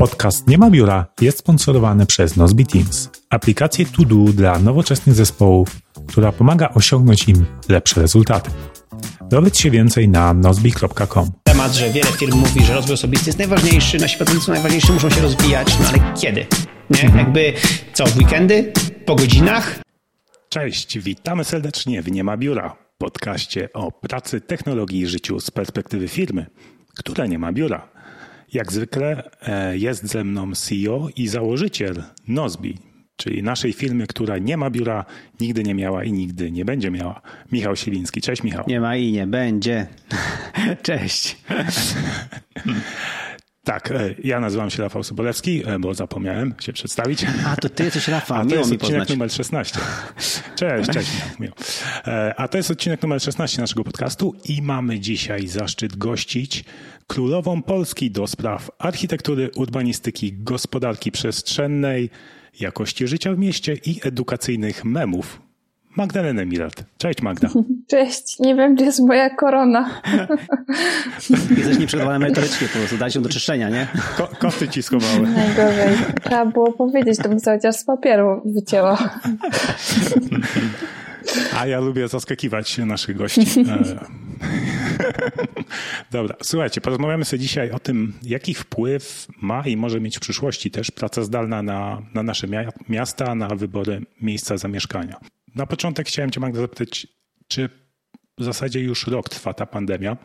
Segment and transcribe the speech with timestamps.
[0.00, 5.68] Podcast Nie ma biura jest sponsorowany przez Nozbi Teams, aplikację to do dla nowoczesnych zespołów,
[6.06, 8.50] która pomaga osiągnąć im lepsze rezultaty.
[9.30, 11.30] Dowiedz się więcej na nozbi.com.
[11.44, 15.20] Temat, że wiele firm mówi, że rozwój osobisty jest najważniejszy, nasi pracownicy najważniejsi muszą się
[15.20, 16.46] rozwijać, no ale kiedy?
[16.90, 17.02] Nie?
[17.02, 17.18] Mhm.
[17.18, 17.52] Jakby
[17.92, 18.72] co, w weekendy?
[19.04, 19.80] Po godzinach?
[20.48, 26.08] Cześć, witamy serdecznie w Nie ma biura, podcaście o pracy, technologii i życiu z perspektywy
[26.08, 26.46] firmy,
[26.96, 27.99] która nie ma biura.
[28.52, 32.78] Jak zwykle e, jest ze mną CEO i założyciel Nozbi,
[33.16, 35.04] czyli naszej firmy, która nie ma biura,
[35.40, 37.20] nigdy nie miała i nigdy nie będzie miała.
[37.52, 38.20] Michał Sieliński.
[38.20, 38.64] Cześć Michał.
[38.66, 39.86] Nie ma i nie będzie.
[40.82, 41.36] Cześć.
[43.64, 47.26] Tak, e, ja nazywam się Rafał Sobolewski, e, bo zapomniałem się przedstawić.
[47.46, 49.08] A, to ty jesteś Rafał, A to jest odcinek poznać.
[49.08, 49.78] numer 16.
[50.56, 51.10] Cześć, cześć.
[51.40, 51.54] Miło.
[52.06, 56.64] E, a to jest odcinek numer 16 naszego podcastu i mamy dzisiaj zaszczyt gościć
[57.06, 62.10] królową Polski do spraw architektury, urbanistyki, gospodarki przestrzennej,
[62.60, 65.49] jakości życia w mieście i edukacyjnych memów.
[65.96, 66.84] Magdalenę Milard.
[66.98, 67.48] Cześć Magda.
[67.90, 69.90] Cześć, nie wiem gdzie jest moja korona.
[71.56, 73.86] Jesteś nieprzegotowana merytorycznie po prostu, dać ją do czyszczenia, nie?
[74.16, 75.26] Ko koty ci schowały.
[75.36, 75.96] Najgorzej.
[76.24, 78.98] Trzeba było powiedzieć, to bym chociaż z papieru wycięła.
[81.58, 83.40] A ja lubię zaskakiwać naszych gości.
[83.40, 84.00] E,
[86.10, 90.70] Dobra, słuchajcie, porozmawiamy sobie dzisiaj o tym, jaki wpływ ma i może mieć w przyszłości
[90.70, 92.46] też praca zdalna na, na nasze
[92.88, 95.20] miasta, na wybory miejsca zamieszkania.
[95.54, 97.06] Na początek chciałem Cię, Magda, zapytać,
[97.48, 97.68] czy
[98.38, 100.16] w zasadzie już rok trwa ta pandemia.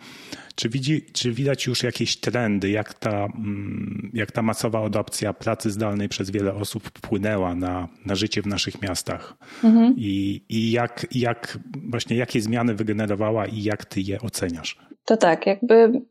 [0.55, 5.71] Czy, widzi, czy widać już jakieś trendy, jak ta, mm, jak ta masowa adopcja pracy
[5.71, 9.33] zdalnej przez wiele osób wpłynęła na, na życie w naszych miastach?
[9.63, 9.93] Mhm.
[9.97, 14.77] I, i jak, jak właśnie jakie zmiany wygenerowała i jak ty je oceniasz?
[15.05, 16.01] To tak, jakby,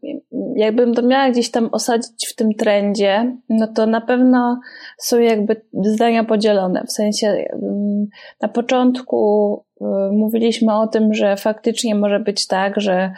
[0.56, 4.60] jakbym to miała gdzieś tam osadzić w tym trendzie, no to na pewno
[4.98, 6.84] są jakby zdania podzielone.
[6.87, 8.06] W sensie mm,
[8.41, 13.12] na początku y, mówiliśmy o tym, że faktycznie może być tak, że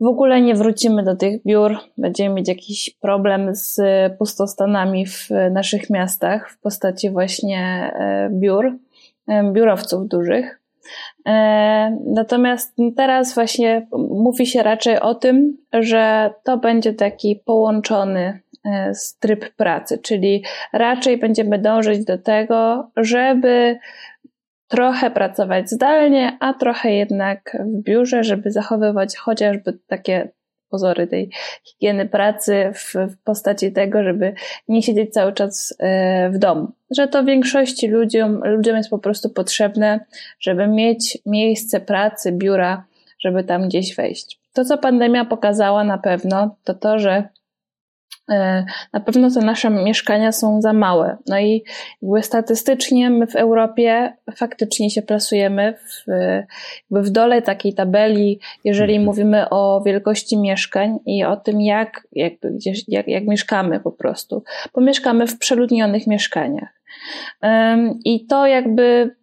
[0.00, 3.80] w ogóle nie wrócimy do tych biur, będziemy mieć jakiś problem z
[4.18, 8.72] pustostanami w naszych miastach w postaci właśnie e, biur,
[9.28, 10.61] e, biurowców dużych.
[11.28, 18.40] E, natomiast teraz właśnie mówi się raczej o tym, że to będzie taki połączony
[19.20, 23.78] tryb pracy, czyli raczej będziemy dążyć do tego, żeby
[24.68, 30.28] trochę pracować zdalnie, a trochę jednak w biurze, żeby zachowywać chociażby takie
[30.72, 31.30] pozory tej
[31.64, 34.34] higieny pracy w, w, postaci tego, żeby
[34.68, 36.68] nie siedzieć cały czas e, w domu.
[36.90, 40.00] Że to większości ludziom, ludziom jest po prostu potrzebne,
[40.40, 42.84] żeby mieć miejsce pracy, biura,
[43.18, 44.38] żeby tam gdzieś wejść.
[44.52, 47.28] To, co pandemia pokazała na pewno, to to, że
[48.92, 51.16] na pewno te nasze mieszkania są za małe.
[51.26, 51.64] No i
[52.02, 56.04] jakby statystycznie my w Europie faktycznie się plasujemy w,
[56.90, 59.04] jakby w dole takiej tabeli, jeżeli mhm.
[59.04, 64.42] mówimy o wielkości mieszkań i o tym, jak, jakby gdzieś, jak, jak mieszkamy po prostu.
[64.74, 66.82] Bo mieszkamy w przeludnionych mieszkaniach.
[68.04, 69.16] I to jakby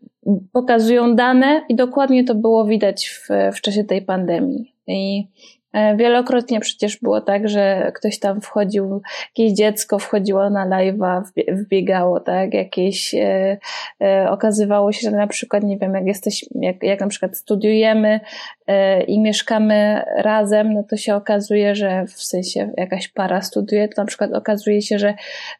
[0.52, 3.28] pokazują dane i dokładnie to było widać w,
[3.58, 4.76] w czasie tej pandemii.
[4.88, 9.02] I E, wielokrotnie przecież było tak, że ktoś tam wchodził,
[9.38, 11.22] jakieś dziecko wchodziło na live'a,
[11.52, 13.58] wbiegało, tak, jakieś, e,
[14.02, 18.20] e, okazywało się, że na przykład, nie wiem, jak jesteś, jak, jak na przykład studiujemy
[18.68, 24.02] e, i mieszkamy razem, no to się okazuje, że w sensie jakaś para studiuje, to
[24.02, 25.08] na przykład okazuje się, że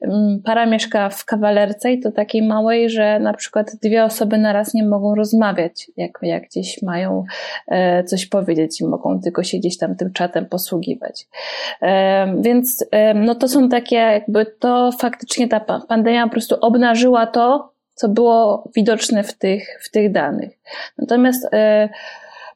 [0.02, 4.38] m, mm, para mieszka w kawalerce i to takiej małej, że na przykład dwie osoby
[4.38, 7.24] naraz nie mogą rozmawiać, jak, jak gdzieś mają
[7.68, 11.28] e, coś powiedzieć i mogą tylko siedzieć tam tym czatem posługiwać.
[12.42, 12.86] Więc
[13.16, 18.70] no to są takie, jakby to faktycznie ta pandemia po prostu obnażyła to, co było
[18.76, 20.60] widoczne w tych, w tych danych.
[20.98, 21.90] Natomiast e,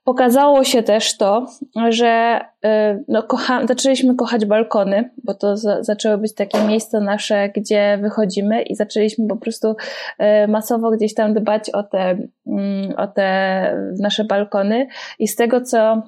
[0.04, 1.46] pokazało się też to,
[1.90, 7.50] że e, no, kocha, zaczęliśmy kochać balkony, bo to za, zaczęły być takie miejsca nasze,
[7.50, 9.76] gdzie wychodzimy i zaczęliśmy po prostu
[10.18, 12.18] e, masowo gdzieś tam dbać o te,
[12.48, 14.88] mm, o te nasze balkony
[15.20, 16.02] i z tego, co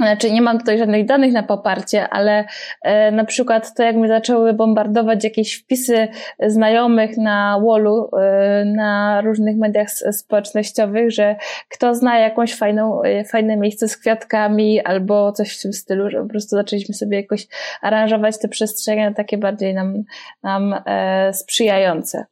[0.00, 2.44] znaczy nie mam tutaj żadnych danych na poparcie, ale
[2.82, 6.08] e, na przykład to jak mi zaczęły bombardować jakieś wpisy
[6.46, 11.36] znajomych na wallu, e, na różnych mediach społecznościowych, że
[11.68, 16.22] kto zna jakąś fajną, e, fajne miejsce z kwiatkami albo coś w tym stylu, że
[16.22, 17.46] po prostu zaczęliśmy sobie jakoś
[17.82, 20.04] aranżować te przestrzenie takie bardziej nam,
[20.42, 22.24] nam e, sprzyjające.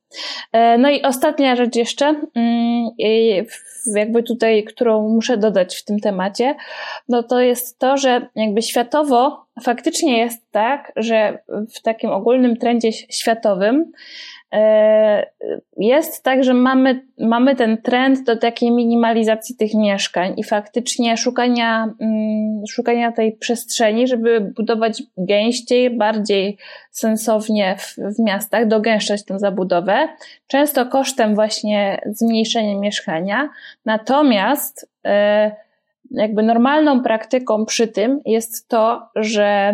[0.52, 2.90] E, no i ostatnia rzecz jeszcze, mm,
[3.94, 6.54] jakby tutaj, którą muszę dodać w tym temacie,
[7.08, 11.38] no to jest to, że jakby światowo faktycznie jest tak, że
[11.74, 13.92] w takim ogólnym trendzie światowym
[14.52, 15.26] E,
[15.76, 21.94] jest tak, że mamy, mamy ten trend do takiej minimalizacji tych mieszkań i faktycznie szukania,
[22.00, 26.58] mm, szukania tej przestrzeni, żeby budować gęściej, bardziej
[26.90, 30.08] sensownie w, w miastach, dogęszczać tę zabudowę,
[30.46, 33.48] często kosztem właśnie zmniejszenia mieszkania.
[33.84, 35.65] Natomiast e,
[36.10, 39.72] jakby normalną praktyką przy tym jest to, że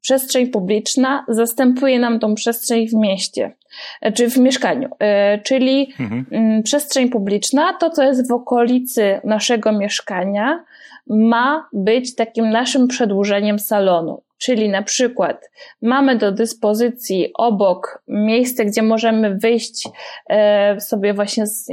[0.00, 3.52] przestrzeń publiczna zastępuje nam tą przestrzeń w mieście,
[4.00, 4.88] e, czy w mieszkaniu.
[4.98, 6.26] E, czyli mhm.
[6.30, 10.64] Mm, przestrzeń publiczna, to co jest w okolicy naszego mieszkania,
[11.06, 14.22] ma być takim naszym przedłużeniem salonu.
[14.38, 15.50] Czyli na przykład
[15.82, 19.88] mamy do dyspozycji obok miejsce, gdzie możemy wyjść
[20.30, 21.66] e, sobie właśnie z,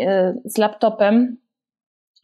[0.46, 1.38] z laptopem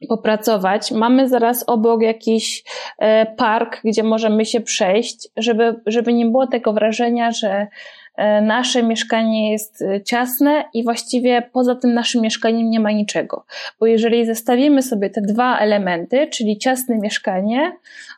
[0.07, 0.91] popracować.
[0.91, 2.63] Mamy zaraz obok jakiś
[2.99, 7.67] e, park, gdzie możemy się przejść, żeby, żeby nie było tego wrażenia, że
[8.15, 13.45] e, nasze mieszkanie jest e, ciasne i właściwie poza tym naszym mieszkaniem nie ma niczego.
[13.79, 17.71] Bo jeżeli zestawimy sobie te dwa elementy, czyli ciasne mieszkanie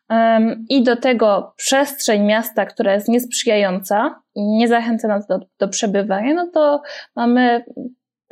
[0.09, 5.68] um, i do tego przestrzeń miasta, która jest niesprzyjająca i nie zachęca nas do, do
[5.68, 6.81] przebywania, no to
[7.15, 7.63] mamy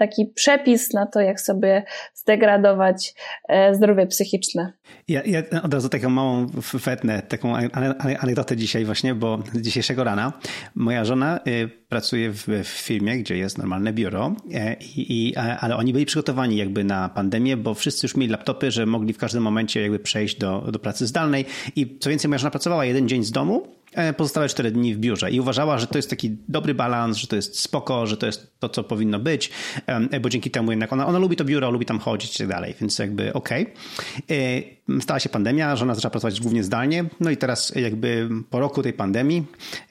[0.02, 1.84] taki przepis na to, jak sobie
[2.14, 3.14] zdegradować
[3.50, 4.74] e, zdrowie psychiczne.
[5.08, 6.48] Ja, ja od razu taką małą
[6.80, 7.56] fetnę, taką
[8.20, 10.34] anegdotę dzisiaj właśnie, bo z dzisiejszego rana
[10.76, 15.76] moja żona y, pracuje w, w firmie, gdzie jest normalne biuro, e, i, i, ale
[15.76, 19.44] oni byli przygotowani jakby na pandemię, bo wszyscy już mieli laptopy, że mogli w każdym
[19.44, 21.46] momencie jakby przejść do, do pracy zdalnej
[21.76, 23.81] i co więcej moja żona pracowała jeden dzień z domu,
[24.18, 27.36] pozostałe cztery dni w biurze i uważała, że to jest taki dobry balans, że to
[27.36, 29.52] jest spoko, że to jest to, co powinno być,
[29.86, 32.48] e, bo dzięki temu jednak ona, ona lubi to biuro, lubi tam chodzić i tak
[32.48, 33.64] dalej, więc jakby okej.
[33.64, 34.38] Okay.
[34.38, 38.84] E, stała się pandemia, żona zaczęła pracować głównie zdalnie, no i teraz jakby po roku
[38.84, 39.46] tej pandemii,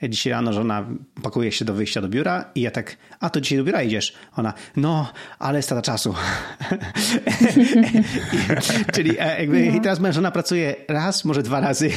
[0.09, 0.87] dzisiaj rano żona
[1.23, 4.15] pakuje się do wyjścia do biura i ja tak, a to dzisiaj do biura idziesz?
[4.37, 6.15] Ona, no, ale strata czasu.
[8.95, 9.81] Czyli jakby no.
[9.83, 11.91] teraz moja żona pracuje raz, może dwa razy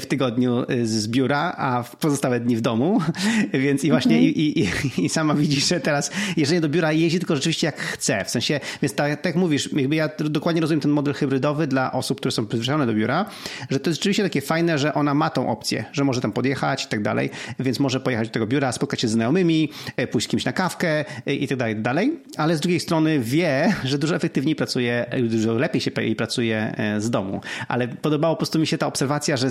[0.00, 3.00] w tygodniu z biura, a w pozostałe dni w domu,
[3.64, 4.34] więc i właśnie mhm.
[4.34, 8.24] i, i, i, sama widzisz, że teraz jeżeli do biura jeździ tylko rzeczywiście jak chce,
[8.24, 11.92] w sensie, więc tak, tak jak mówisz, jakby ja dokładnie rozumiem ten model hybrydowy dla
[11.92, 13.24] osób, które są przyzwyczajone do biura,
[13.70, 16.84] że to jest rzeczywiście takie fajne, że ona ma tą opcję, że może tam podjechać
[16.84, 20.26] i tak dalej, więc może pojechać do tego biura, spotkać się z znajomymi, e, pójść
[20.26, 23.98] z kimś na kawkę e, i tak dalej, dalej, ale z drugiej strony wie, że
[23.98, 28.66] dużo efektywniej pracuje, dużo lepiej się pracuje e, z domu, ale podobało po prostu mi
[28.66, 29.48] się ta obserwacja, że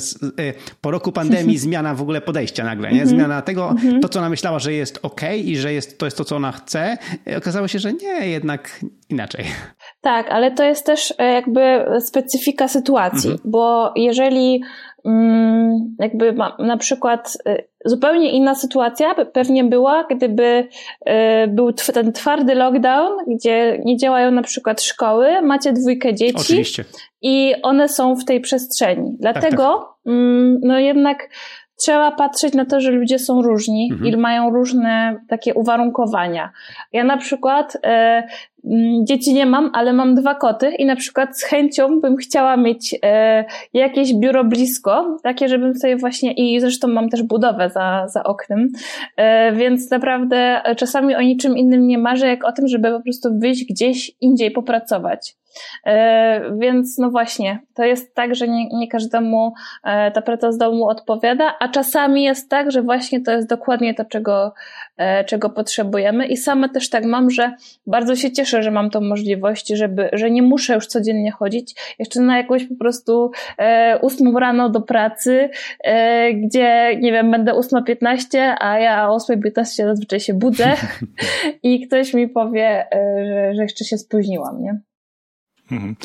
[0.82, 3.02] po roku pandemii zmiana w ogóle podejścia nagle, nie?
[3.02, 3.10] Mhm.
[3.10, 4.02] Zmiana tego, mhm.
[4.02, 6.52] to co ona myślała, że jest ok i że jest, to jest to, co ona
[6.52, 6.98] chce,
[7.38, 8.80] okazało się, że nie, jednak
[9.10, 9.46] inaczej.
[10.02, 13.52] Tak, ale to jest też e, jakby specyfika sytuacji, mhm.
[13.52, 14.62] bo jeżeli
[16.00, 20.68] jakby na przykład e, zupełnie inna sytuacja pewnie była, gdyby
[21.06, 26.86] e, był ten twardy lockdown, gdzie nie działają na przykład szkoły, macie dwójkę dzieci Oczywiście.
[27.22, 29.16] i one są w tej przestrzeni.
[29.20, 30.14] Dlatego tak, tak.
[30.14, 31.30] Mm, no jednak
[31.80, 34.14] trzeba patrzeć na to, że ludzie są różni mhm.
[34.14, 36.52] i mają różne takie uwarunkowania.
[36.94, 38.24] Ja na przykład e,
[39.04, 42.96] dzieci nie mam, ale mam dwa koty i na przykład z chęcią bym chciała mieć
[43.04, 48.24] e, jakieś biuro blisko, takie, żebym sobie właśnie, i zresztą mam też budowę za, za
[48.24, 48.68] oknem,
[49.18, 53.30] e, więc naprawdę czasami o niczym innym nie marzę, jak o tym, żeby po prostu
[53.40, 55.40] wyjść gdzieś indziej popracować.
[55.86, 60.58] E, więc no właśnie, to jest tak, że nie, nie każdemu e, ta praca z
[60.58, 64.52] domu odpowiada, a czasami jest tak, że właśnie to jest dokładnie to, czego, e,
[65.26, 66.28] czego potrzebujemy.
[66.28, 67.54] I sama też tak mam, że
[67.88, 72.22] bardzo się cieszę, że mam tą możliwość, żeby, że nie muszę już codziennie chodzić jeszcze
[72.22, 73.32] na jakąś po prostu
[74.02, 75.50] ósmą rano do pracy,
[76.34, 80.74] gdzie nie wiem, będę 8.15, a ja o 8.15 zazwyczaj się budzę
[81.64, 82.88] i ktoś mi powie,
[83.26, 84.89] że, że jeszcze się spóźniłam, nie?
[85.72, 85.96] Mhm.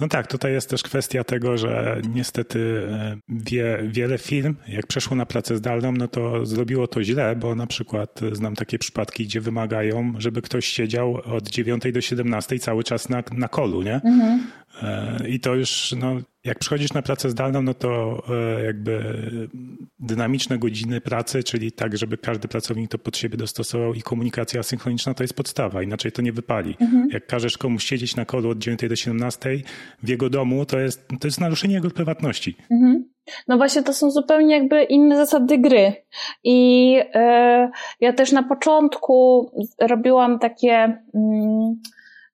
[0.00, 5.16] No tak, tutaj jest też kwestia tego, że niestety e, wie, wiele firm, jak przeszło
[5.16, 9.40] na pracę zdalną, no to zrobiło to źle, bo na przykład znam takie przypadki, gdzie
[9.40, 13.94] wymagają, żeby ktoś siedział od 9 do 17 cały czas na, na kolu, nie?
[13.94, 14.46] Mhm.
[15.28, 18.22] I to już, no, jak przychodzisz na pracę zdalną, no to
[18.58, 19.02] e, jakby
[20.00, 25.14] dynamiczne godziny pracy, czyli tak, żeby każdy pracownik to pod siebie dostosował i komunikacja asynchroniczna
[25.14, 26.76] to jest podstawa, inaczej to nie wypali.
[26.80, 27.08] Mhm.
[27.10, 29.56] Jak każesz komuś siedzieć na kolu od 9 do 17
[30.02, 32.56] w jego domu, to jest, to jest naruszenie jego prywatności.
[32.70, 33.04] Mhm.
[33.48, 35.92] No właśnie, to są zupełnie jakby inne zasady gry.
[36.44, 39.50] I yy, ja też na początku
[39.80, 40.98] robiłam takie.
[41.14, 41.76] Yy,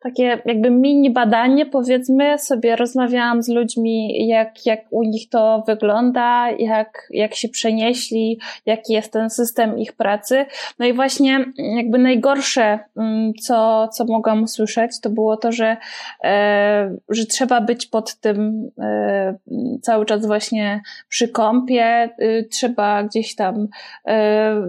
[0.00, 6.50] takie jakby mini badanie, powiedzmy, sobie rozmawiałam z ludźmi, jak, jak u nich to wygląda,
[6.50, 10.46] jak, jak się przenieśli, jaki jest ten system ich pracy.
[10.78, 15.76] No i właśnie jakby najgorsze, mm, co, co mogłam usłyszeć, to było to, że,
[16.24, 19.34] e, że trzeba być pod tym e,
[19.82, 23.68] cały czas właśnie przy kąpie, y, trzeba gdzieś tam
[24.06, 24.62] e,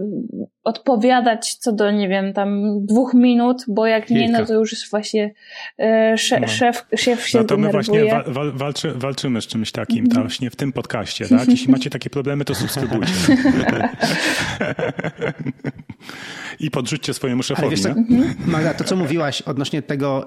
[0.64, 4.22] odpowiadać co do, nie wiem, tam dwóch minut, bo jak Kilka.
[4.22, 5.34] nie, no to już jest właśnie
[5.78, 6.48] e, szef, no.
[6.48, 10.10] szef, szef się No to my właśnie wa wa walczy, walczymy z czymś takim, mm
[10.10, 10.20] -hmm.
[10.20, 11.48] właśnie w tym podcaście, tak?
[11.48, 13.12] Jeśli macie takie problemy, to subskrybujcie.
[16.60, 17.76] I podrzućcie swojemu szefowi.
[17.76, 18.34] Wiesz, mhm.
[18.46, 20.24] Magda, to co mówiłaś odnośnie tego,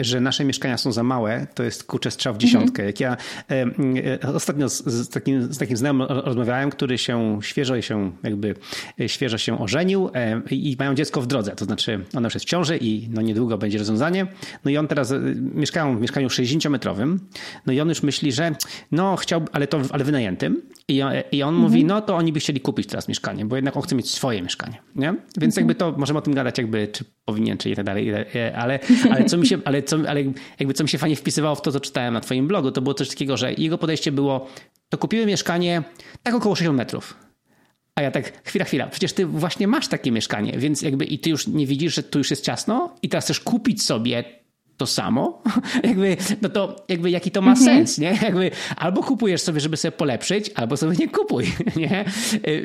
[0.00, 2.84] że nasze mieszkania są za małe, to jest kurczę strzał w dziesiątkę.
[2.84, 3.16] Jak ja
[3.50, 8.54] e, ostatnio z, z, takim, z takim znajomym rozmawiałem, który się świeżo się jakby
[9.00, 10.10] e, świeżo się ożenił
[10.50, 13.58] i mają dziecko w drodze, to znaczy ona już jest w ciąży i no niedługo
[13.58, 14.26] będzie rozwiązanie.
[14.64, 15.20] No i on teraz e,
[15.54, 17.18] mieszkają w mieszkaniu 60-metrowym,
[17.66, 18.54] no i on już myśli, że
[18.92, 21.62] no chciał, ale to ale wynajętym i on, i on mhm.
[21.62, 24.42] mówi, no to oni by chcieli kupić teraz mieszkanie, bo jednak on chce mieć swoje
[24.42, 25.14] mieszkanie, nie?
[25.36, 25.54] Więc mhm.
[25.56, 28.12] jakby to, możemy o tym gadać jakby, czy powinien, czy i tak dalej,
[28.54, 28.78] ale,
[29.10, 30.24] ale co mi się, ale co, ale
[30.58, 32.94] jakby co mi się fajnie wpisywało w to, co czytałem na twoim blogu, to było
[32.94, 34.46] coś takiego, że jego podejście było,
[34.88, 35.82] to kupiły mieszkanie
[36.22, 37.16] tak około 60 metrów.
[37.94, 41.30] A ja tak, chwila, chwila, przecież ty właśnie masz takie mieszkanie, więc jakby i ty
[41.30, 44.24] już nie widzisz, że tu już jest ciasno i teraz chcesz kupić sobie
[44.76, 45.42] to samo,
[45.88, 47.64] jakby, no to jakby jaki to ma mhm.
[47.64, 48.14] sens, nie?
[48.26, 51.44] Jakby albo kupujesz sobie, żeby sobie polepszyć, albo sobie nie kupuj,
[51.76, 52.04] nie?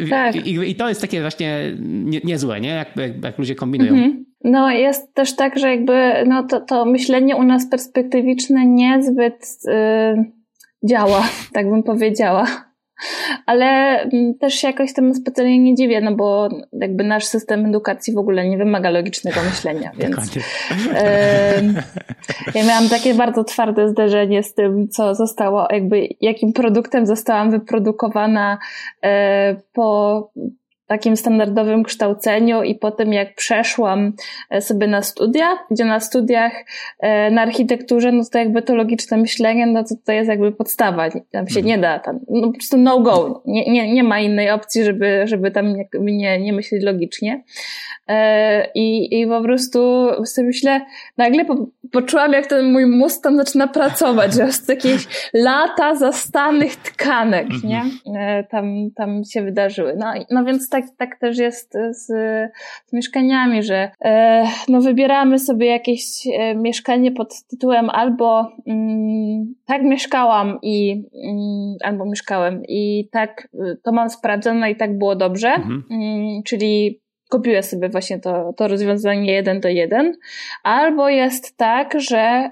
[0.09, 0.35] Tak.
[0.35, 2.69] I, I, to jest takie właśnie nie, niezłe, nie?
[2.69, 3.93] Jak, jak, jak ludzie kombinują.
[3.93, 4.25] Mhm.
[4.43, 10.31] No jest też tak, że jakby no to, to myślenie u nas perspektywiczne niezbyt yy,
[10.89, 12.70] działa, tak bym powiedziała.
[13.45, 13.65] Ale
[14.01, 18.17] mm, też się jakoś temu specjalnie nie dziwię, no bo jakby nasz system edukacji w
[18.17, 20.35] ogóle nie wymaga logicznego myślenia, więc
[22.55, 28.57] ja miałam takie bardzo twarde zderzenie z tym, co zostało, jakby jakim produktem zostałam wyprodukowana
[29.03, 30.31] e, po
[30.91, 34.13] takim standardowym kształceniu i po tym jak przeszłam
[34.49, 36.51] e, sobie na studia, gdzie na studiach
[36.99, 41.09] e, na architekturze, no to jakby to logiczne myślenie, no to to jest jakby podstawa,
[41.09, 41.65] tam się mhm.
[41.65, 45.23] nie da, tam, no po prostu no go, nie, nie, nie ma innej opcji, żeby,
[45.27, 47.43] żeby tam nie, nie myśleć logicznie.
[48.07, 50.81] E, I, I po prostu sobie myślę,
[51.17, 56.75] nagle po, poczułam, jak ten mój mózg tam zaczyna pracować, że jest jakieś lata zastanych
[56.75, 57.81] tkanek, nie?
[58.07, 58.45] Mhm.
[58.49, 59.95] Tam, tam się wydarzyły.
[59.97, 62.05] No, no więc tak tak, tak też jest z,
[62.85, 69.83] z mieszkaniami, że e, no wybieramy sobie jakieś e, mieszkanie pod tytułem albo mm, tak
[69.83, 73.47] mieszkałam i mm, albo mieszkałem i tak
[73.83, 75.83] to mam sprawdzone i tak było dobrze, mhm.
[75.91, 80.13] mm, czyli kopiuję sobie właśnie to, to rozwiązanie jeden do jeden,
[80.63, 82.49] albo jest tak, że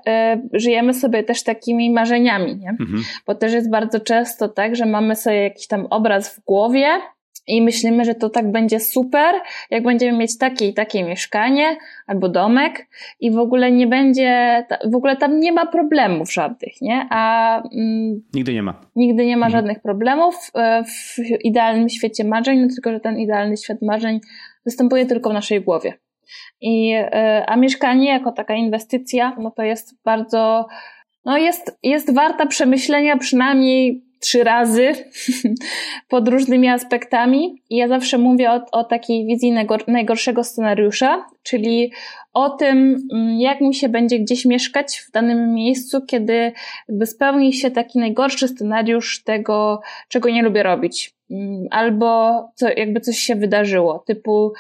[0.53, 2.69] y, żyjemy sobie też takimi marzeniami, nie?
[2.69, 3.03] Mhm.
[3.27, 6.87] Bo też jest bardzo często tak, że mamy sobie jakiś tam obraz w głowie,
[7.49, 9.35] i myślimy, że to tak będzie super,
[9.69, 11.77] jak będziemy mieć takie i takie mieszkanie
[12.07, 12.87] albo domek
[13.19, 17.07] i w ogóle nie będzie, w ogóle tam nie ma problemów żadnych, nie?
[17.09, 18.81] A mm, nigdy nie ma.
[18.95, 19.51] Nigdy nie ma mhm.
[19.61, 24.19] żadnych problemów e, w idealnym świecie marzeń, no tylko że ten idealny świat marzeń
[24.65, 25.93] występuje tylko w naszej głowie.
[26.61, 30.67] I, e, a mieszkanie jako taka inwestycja, no to jest bardzo,
[31.25, 34.91] no jest, jest warta przemyślenia przynajmniej trzy razy
[36.09, 37.63] pod różnymi aspektami.
[37.69, 39.53] I ja zawsze mówię o, o takiej wizji
[39.87, 41.91] najgorszego scenariusza, czyli
[42.33, 46.51] o tym, mm, jak mi się będzie gdzieś mieszkać w danym miejscu, kiedy
[46.89, 51.13] jakby spełni się taki najgorszy scenariusz tego, czego nie lubię robić.
[51.31, 54.53] Mm, albo co, jakby coś się wydarzyło, typu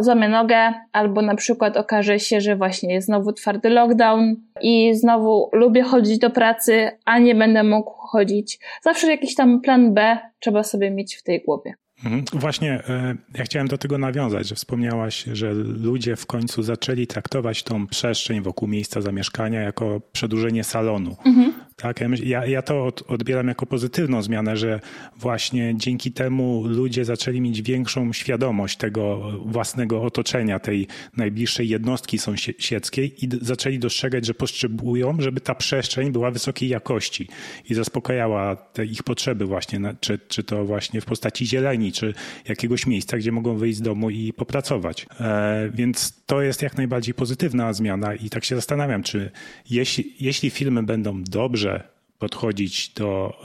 [0.00, 5.50] złamię nogę, albo na przykład okaże się, że właśnie jest znowu twardy lockdown i znowu
[5.52, 8.58] lubię chodzić do pracy, a nie będę mógł chodzić.
[8.82, 11.74] Zawsze jakiś tam plan B trzeba sobie mieć w tej głowie.
[12.04, 12.24] Mhm.
[12.32, 15.52] Właśnie e, ja chciałem do tego nawiązać, że wspomniałaś, że
[15.82, 21.16] ludzie w końcu zaczęli traktować tą przestrzeń wokół miejsca zamieszkania jako przedłużenie salonu.
[21.26, 21.52] Mhm.
[21.82, 24.80] Tak, ja, ja to odbieram jako pozytywną zmianę, że
[25.16, 30.86] właśnie dzięki temu ludzie zaczęli mieć większą świadomość tego własnego otoczenia, tej
[31.16, 37.28] najbliższej jednostki sąsiedzkiej i zaczęli dostrzegać, że potrzebują, żeby ta przestrzeń była wysokiej jakości
[37.70, 42.14] i zaspokajała te ich potrzeby właśnie, czy, czy to właśnie w postaci zieleni, czy
[42.48, 45.06] jakiegoś miejsca, gdzie mogą wyjść z domu i popracować.
[45.20, 49.30] E, więc to jest jak najbardziej pozytywna zmiana i tak się zastanawiam, czy
[49.70, 51.71] jeśli, jeśli filmy będą dobrze
[52.18, 53.36] podchodzić do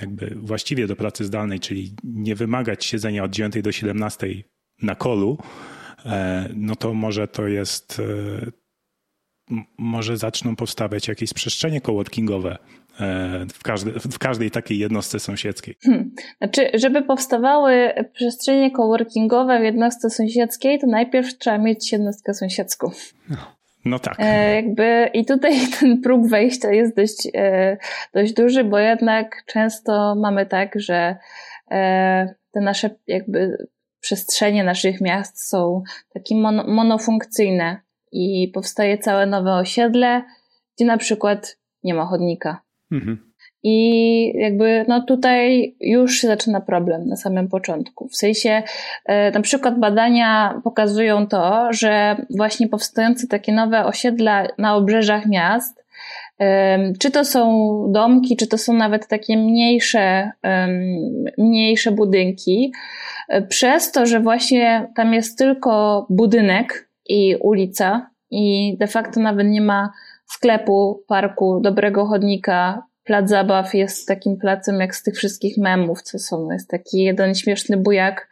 [0.00, 4.26] jakby właściwie do pracy zdalnej, czyli nie wymagać siedzenia od 9 do 17
[4.82, 5.38] na kolu,
[6.06, 8.50] e, no to może to jest e,
[9.78, 12.58] może zaczną powstawać jakieś przestrzenie coworkingowe
[13.00, 15.76] e, w, każdej, w każdej takiej jednostce sąsiedzkiej.
[15.82, 16.14] Hmm.
[16.38, 22.90] Znaczy, żeby powstawały przestrzenie coworkingowe w jednostce sąsiedzkiej, to najpierw trzeba mieć jednostkę sąsiedzką.
[23.28, 23.57] No.
[23.88, 24.16] No tak.
[24.18, 27.76] E, jakby I tutaj ten próg wejścia jest dość, e,
[28.14, 31.16] dość duży, bo jednak często mamy tak, że
[31.70, 33.68] e, te nasze jakby
[34.00, 35.82] przestrzenie naszych miast są
[36.14, 37.80] takie mono, monofunkcyjne
[38.12, 40.22] i powstaje całe nowe osiedle,
[40.76, 42.60] gdzie na przykład nie ma chodnika.
[42.92, 43.27] Mhm.
[43.62, 48.08] I jakby no tutaj już się zaczyna problem na samym początku.
[48.08, 48.62] W sensie
[49.04, 55.78] e, na przykład badania pokazują to, że właśnie powstające takie nowe osiedla na obrzeżach miast,
[56.98, 60.30] czy to są domki, czy to są nawet takie mniejsze,
[61.38, 62.72] mniejsze budynki,
[63.28, 69.46] e, przez to, że właśnie tam jest tylko budynek i ulica i de facto nawet
[69.46, 69.92] nie ma
[70.26, 76.18] sklepu, parku, dobrego chodnika, plac zabaw jest takim placem jak z tych wszystkich memów, co
[76.18, 76.50] są.
[76.52, 78.28] Jest taki jeden śmieszny bujak,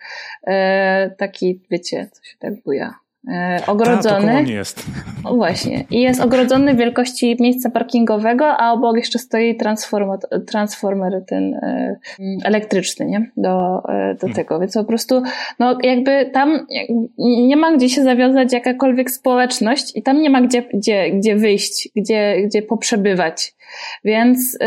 [0.46, 3.05] e, taki, wiecie, co się tak buja.
[3.32, 4.26] E, ogrodzony.
[4.26, 4.86] Ta, to jest.
[5.24, 5.84] Właśnie.
[5.90, 11.98] I jest ogrodzony wielkości miejsca parkingowego, a obok jeszcze stoi transformer, transformer ten e,
[12.44, 13.30] elektryczny, nie?
[13.36, 14.34] Do, e, do hmm.
[14.34, 14.60] tego.
[14.60, 15.22] Więc po prostu,
[15.58, 16.66] no jakby tam
[17.18, 21.88] nie ma gdzie się zawiązać jakakolwiek społeczność i tam nie ma gdzie, gdzie, gdzie wyjść,
[21.96, 23.54] gdzie, gdzie poprzebywać.
[24.04, 24.58] Więc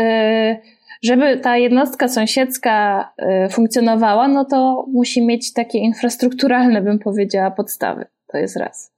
[1.02, 3.08] żeby ta jednostka sąsiedzka
[3.50, 8.06] funkcjonowała, no to musi mieć takie infrastrukturalne, bym powiedziała, podstawy.
[8.32, 8.92] To jest raz.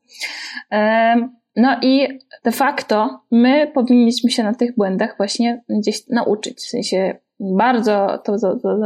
[1.56, 6.58] No i de facto my powinniśmy się na tych błędach właśnie gdzieś nauczyć.
[6.58, 8.38] W sensie bardzo to,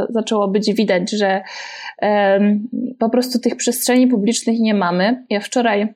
[0.08, 1.42] zaczęło być widać, że
[2.98, 5.24] po prostu tych przestrzeni publicznych nie mamy.
[5.30, 5.94] Ja wczoraj,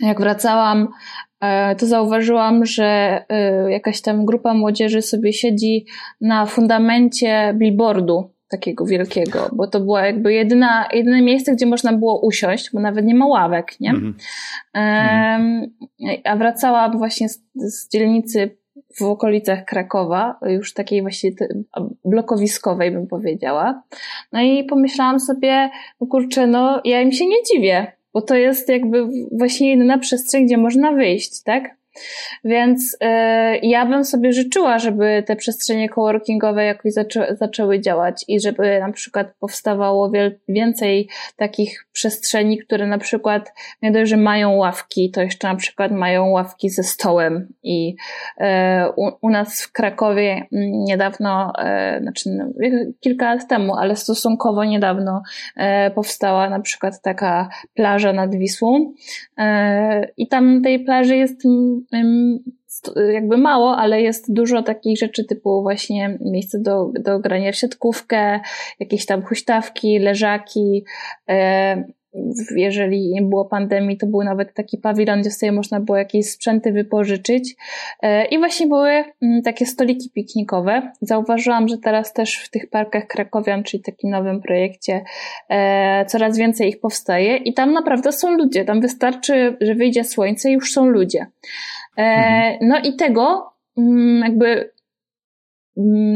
[0.00, 0.88] jak wracałam,
[1.40, 5.86] e, to zauważyłam, że e, jakaś tam grupa młodzieży sobie siedzi
[6.20, 12.20] na fundamencie billboardu takiego wielkiego, bo to było jakby jedyna, jedyne miejsce, gdzie można było
[12.20, 13.90] usiąść, bo nawet nie ma ławek, nie?
[13.90, 14.14] Mm
[14.74, 15.68] -hmm.
[16.24, 18.60] a wracałam właśnie z, z dzielnicy
[18.98, 21.30] w okolicach Krakowa, już takiej właśnie
[22.04, 23.82] blokowiskowej bym powiedziała.
[24.32, 28.68] No i pomyślałam sobie, no kurczę, no ja im się nie dziwię, bo to jest
[28.68, 29.08] jakby
[29.38, 31.79] właśnie jedyna przestrzeń, gdzie można wyjść, tak?
[32.44, 33.06] Więc y,
[33.62, 38.92] ja bym sobie życzyła, żeby te przestrzenie coworkingowe jakoś zaczę zaczęły działać i żeby na
[38.92, 40.12] przykład powstawało
[40.48, 45.92] więcej takich przestrzeni, które na przykład nie dość, że mają ławki, to jeszcze na przykład
[45.92, 47.48] mają ławki ze stołem.
[47.62, 47.96] I
[48.40, 48.44] y,
[48.96, 51.52] u, u, nas w Krakowie mm, niedawno,
[51.96, 52.44] y, znaczy no,
[53.00, 55.22] kilka lat temu, ale stosunkowo niedawno
[55.94, 58.92] powstała na przykład taka plaża nad Wisłą.
[60.16, 61.44] I tam tej plaży jest
[63.12, 68.40] jakby mało, ale jest dużo takich rzeczy typu właśnie miejsce do, do grania w siatkówkę,
[68.80, 70.84] jakieś tam huśtawki, leżaki.
[72.56, 76.72] Jeżeli nie było pandemii, to był nawet taki pawilon, gdzie sobie można było jakieś sprzęty
[76.72, 77.56] wypożyczyć.
[78.02, 78.90] E, I właśnie były
[79.22, 80.92] mm, takie stoliki piknikowe.
[81.00, 85.04] Zauważyłam, że teraz też w tych parkach krakowian, czyli takim nowym projekcie,
[85.48, 88.64] e, coraz więcej ich powstaje i tam naprawdę są ludzie.
[88.64, 91.26] Tam wystarczy, że wyjdzie słońce i już są ludzie.
[91.98, 92.58] E, mhm.
[92.62, 94.70] No i tego mm, jakby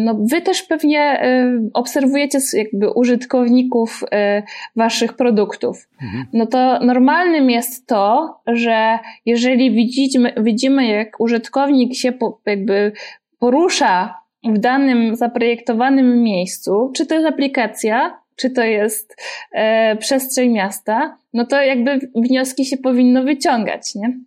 [0.05, 4.43] no wy też pewnie e, obserwujecie jakby użytkowników e,
[4.77, 5.89] waszych produktów.
[6.03, 6.27] Mhm.
[6.33, 12.93] No to normalnym jest to, że jeżeli widzimy, widzimy jak użytkownik się po, jakby
[13.39, 19.17] porusza w danym zaprojektowanym miejscu, czy to jest aplikacja, czy to jest
[19.53, 24.19] e, przestrzeń miasta, no to jakby wnioski się powinno wyciągać, nie?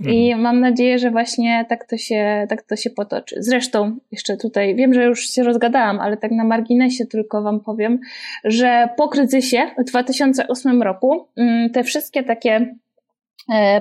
[0.00, 0.42] I mhm.
[0.42, 3.36] mam nadzieję, że właśnie tak to, się, tak to się potoczy.
[3.38, 8.00] Zresztą, jeszcze tutaj, wiem, że już się rozgadałam, ale tak na marginesie tylko Wam powiem,
[8.44, 12.74] że po kryzysie w 2008 roku mm, te wszystkie takie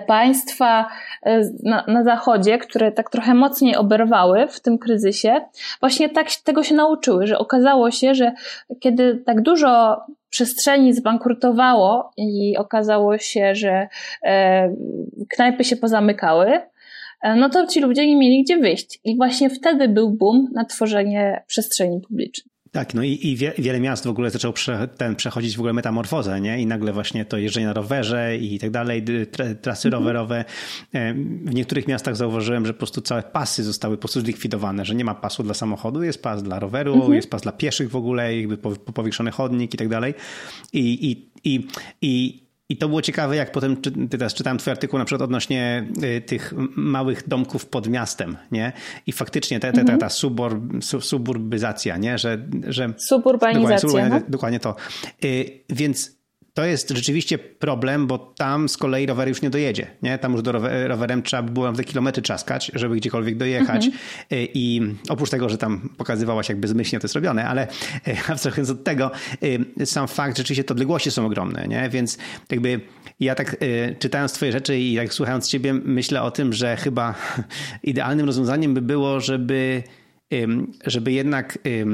[0.08, 0.90] państwa
[1.24, 5.42] e, na, na zachodzie, które tak trochę mocniej oberwały w tym kryzysie,
[5.80, 8.32] właśnie tak tego się nauczyły, że okazało się, że
[8.80, 13.88] kiedy tak dużo przestrzeni zbankrutowało i okazało się, że
[14.24, 14.76] e,
[15.30, 16.62] knajpy się pozamykały,
[17.22, 19.00] e, no to ci ludzie nie mieli gdzie wyjść.
[19.04, 22.53] I właśnie wtedy był boom na tworzenie przestrzeni publicznej.
[22.74, 25.74] Tak, no i, i wie, wiele miast w ogóle zaczęło prze, ten, przechodzić w ogóle
[25.74, 26.62] metamorfozę, nie?
[26.62, 29.04] I nagle właśnie to jeżdżenie na rowerze i tak dalej,
[29.62, 30.02] trasy mm -hmm.
[30.02, 30.46] rowerowe.
[31.46, 35.06] W niektórych miastach zauważyłem, że po prostu całe pasy zostały po prostu zlikwidowane, że nie
[35.06, 37.14] ma pasu dla samochodu, jest pas dla roweru, mm -hmm.
[37.14, 38.58] jest pas dla pieszych w ogóle, jakby
[38.94, 40.14] powiększony chodnik i tak dalej.
[40.74, 41.68] I, i, i,
[42.02, 45.88] i i to było ciekawe, jak potem ty teraz czytałem twój artykuł na przykład odnośnie
[46.04, 48.72] y, tych małych domków pod miastem, nie?
[49.08, 52.18] I faktycznie ta, ta, ta, ta subur, suburbyzacja, nie?
[52.18, 53.88] Że, że Suburbanizacja.
[53.88, 54.22] Dokładnie, no?
[54.30, 54.76] dokładnie to.
[55.24, 56.23] Y, więc
[56.54, 59.88] to jest rzeczywiście problem, bo tam z kolei rower już nie dojedzie.
[60.02, 60.18] Nie?
[60.18, 60.52] Tam już do
[60.88, 63.86] rowerem trzeba by było te kilometry czaskać, żeby gdziekolwiek dojechać.
[63.86, 64.02] Mhm.
[64.32, 67.68] I oprócz tego, że tam pokazywałaś, jak bezmyślnie to jest robione, ale
[68.30, 69.12] abstrahując od tego,
[69.86, 71.68] sam fakt, rzeczywiście te odległości są ogromne.
[71.68, 71.90] Nie?
[71.90, 72.18] Więc
[72.52, 72.82] jakby
[73.20, 73.56] ja tak
[74.00, 77.16] czytając twoje rzeczy i tak słuchając ciebie, myślę o tym, że chyba
[77.84, 79.84] idealnym rozwiązaniem by było, żeby
[80.86, 81.86] żeby jednak y,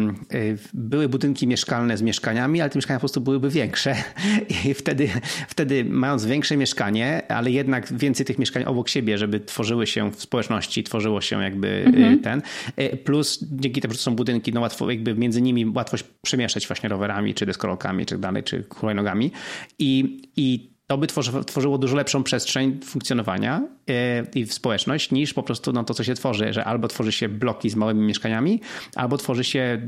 [0.73, 3.95] były budynki mieszkalne z mieszkaniami, ale te mieszkania po prostu byłyby większe.
[4.65, 5.09] I wtedy,
[5.47, 10.21] wtedy mając większe mieszkanie, ale jednak więcej tych mieszkań obok siebie, żeby tworzyły się w
[10.21, 12.19] społeczności, tworzyło się jakby y, mhm.
[12.19, 12.41] ten,
[12.79, 16.89] y, plus dzięki temu, że są budynki, no łatwo jakby między nimi łatwość przemieszczać właśnie
[16.89, 19.31] rowerami, czy deskorolkami, czy tak dalej, czy hulajnogami.
[19.79, 21.07] I, i to by
[21.45, 26.13] tworzyło dużo lepszą przestrzeń funkcjonowania e, i społeczność niż po prostu no, to, co się
[26.13, 28.61] tworzy, że albo tworzy się bloki z małymi mieszkaniami,
[28.95, 29.81] albo tworzy się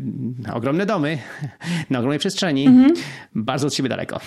[0.54, 1.18] ogromne domy
[1.90, 2.94] na ogromnej przestrzeni, mhm.
[3.36, 4.20] bardzo od siebie daleko.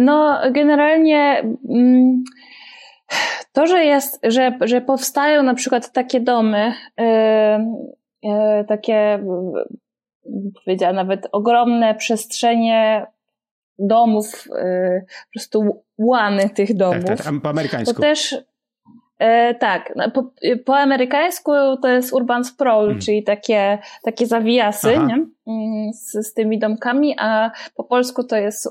[0.00, 2.24] No, generalnie mm,
[3.52, 7.04] to, że jest, że, że powstają na przykład takie domy, yy,
[8.22, 9.24] yy, takie
[10.64, 13.06] powiedziała nawet ogromne przestrzenie
[13.78, 17.04] domów, y, po prostu łany tych domów.
[17.04, 17.94] Tak, tak, po amerykańsku.
[17.94, 18.36] To też
[19.18, 20.30] E, tak, no, po,
[20.64, 23.00] po, amerykańsku to jest urban sprawl, mm.
[23.00, 25.26] czyli takie, takie zawijasy nie?
[25.46, 28.70] Mm, z, z tymi domkami, a po polsku to jest y,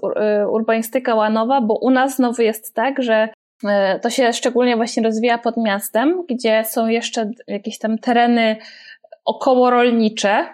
[0.50, 3.30] urbanistyka łanowa, bo u nas znowu jest tak, że
[3.64, 8.58] e, to się szczególnie właśnie rozwija pod miastem, gdzie są jeszcze jakieś tam tereny
[9.26, 10.48] okołorolnicze,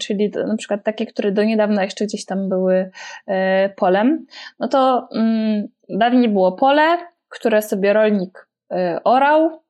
[0.00, 2.90] czyli na przykład takie, które do niedawna jeszcze gdzieś tam były
[3.26, 4.26] e, polem,
[4.58, 9.62] no to mm, dawniej było pole, które sobie rolnik e, orał.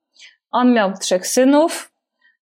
[0.51, 1.94] On miał trzech synów,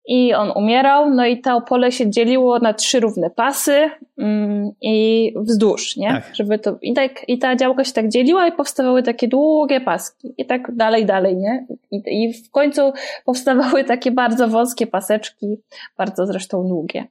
[0.06, 5.32] i on umierał, no i to pole się dzieliło na trzy równe pasy mm, i
[5.36, 6.08] wzdłuż, nie?
[6.08, 6.30] Tak.
[6.34, 10.34] Żeby to, i, tak, I ta działka się tak dzieliła i powstawały takie długie paski
[10.38, 11.66] i tak dalej, dalej, nie?
[11.90, 12.92] I, I w końcu
[13.24, 15.56] powstawały takie bardzo wąskie paseczki,
[15.98, 17.04] bardzo zresztą długie.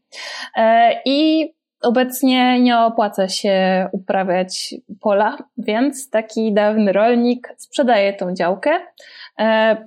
[0.58, 1.49] E, I
[1.82, 8.71] Obecnie nie opłaca się uprawiać pola, więc taki dawny rolnik sprzedaje tą działkę,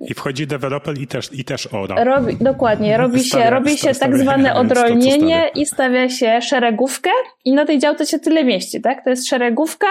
[0.01, 2.03] I wchodzi deweloper i też, i też ora.
[2.03, 7.09] Robi, dokładnie, robi stawia, się, robi się tak zwane odrolnienie i stawia się szeregówkę
[7.45, 9.03] i na tej działce się tyle mieści, tak?
[9.03, 9.87] To jest szeregówka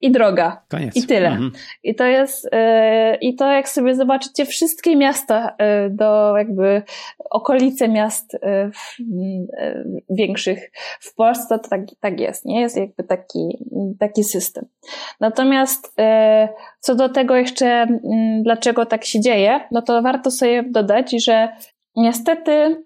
[0.00, 0.62] i droga.
[0.68, 0.96] Koniec.
[0.96, 1.28] I tyle.
[1.28, 1.52] Mhm.
[1.82, 6.82] I to jest, yy, i to jak sobie zobaczycie wszystkie miasta yy, do jakby
[7.30, 9.46] okolice miast yy,
[10.10, 10.70] większych
[11.00, 12.60] w Polsce, to tak, tak jest, nie?
[12.60, 13.58] Jest jakby taki,
[13.98, 14.66] taki system.
[15.20, 15.94] Natomiast
[16.80, 17.86] co do tego jeszcze,
[18.42, 21.48] dlaczego tak się dzieje, no to warto sobie dodać, że
[21.96, 22.84] niestety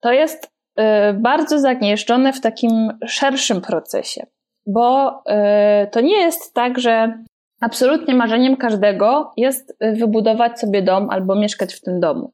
[0.00, 0.82] to jest y,
[1.14, 4.26] bardzo zagnieżdżone w takim szerszym procesie,
[4.66, 7.18] bo y, to nie jest tak, że
[7.60, 12.32] absolutnie marzeniem każdego jest wybudować sobie dom albo mieszkać w tym domu.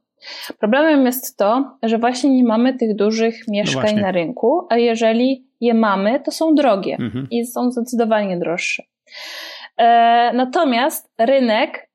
[0.59, 5.49] Problemem jest to, że właśnie nie mamy tych dużych mieszkań no na rynku, a jeżeli
[5.61, 7.27] je mamy, to są drogie mhm.
[7.31, 8.83] i są zdecydowanie droższe.
[9.77, 11.88] E, natomiast rynek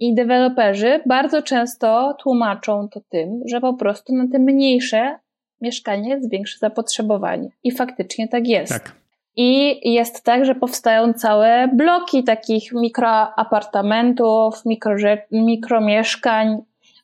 [0.00, 5.18] i deweloperzy bardzo często tłumaczą to tym, że po prostu na te mniejsze
[5.60, 7.48] mieszkanie jest większe zapotrzebowanie.
[7.64, 8.72] I faktycznie tak jest.
[8.72, 8.92] Tak.
[9.36, 14.94] I jest tak, że powstają całe bloki takich mikroapartamentów, mikro,
[15.32, 16.58] mikromieszkań,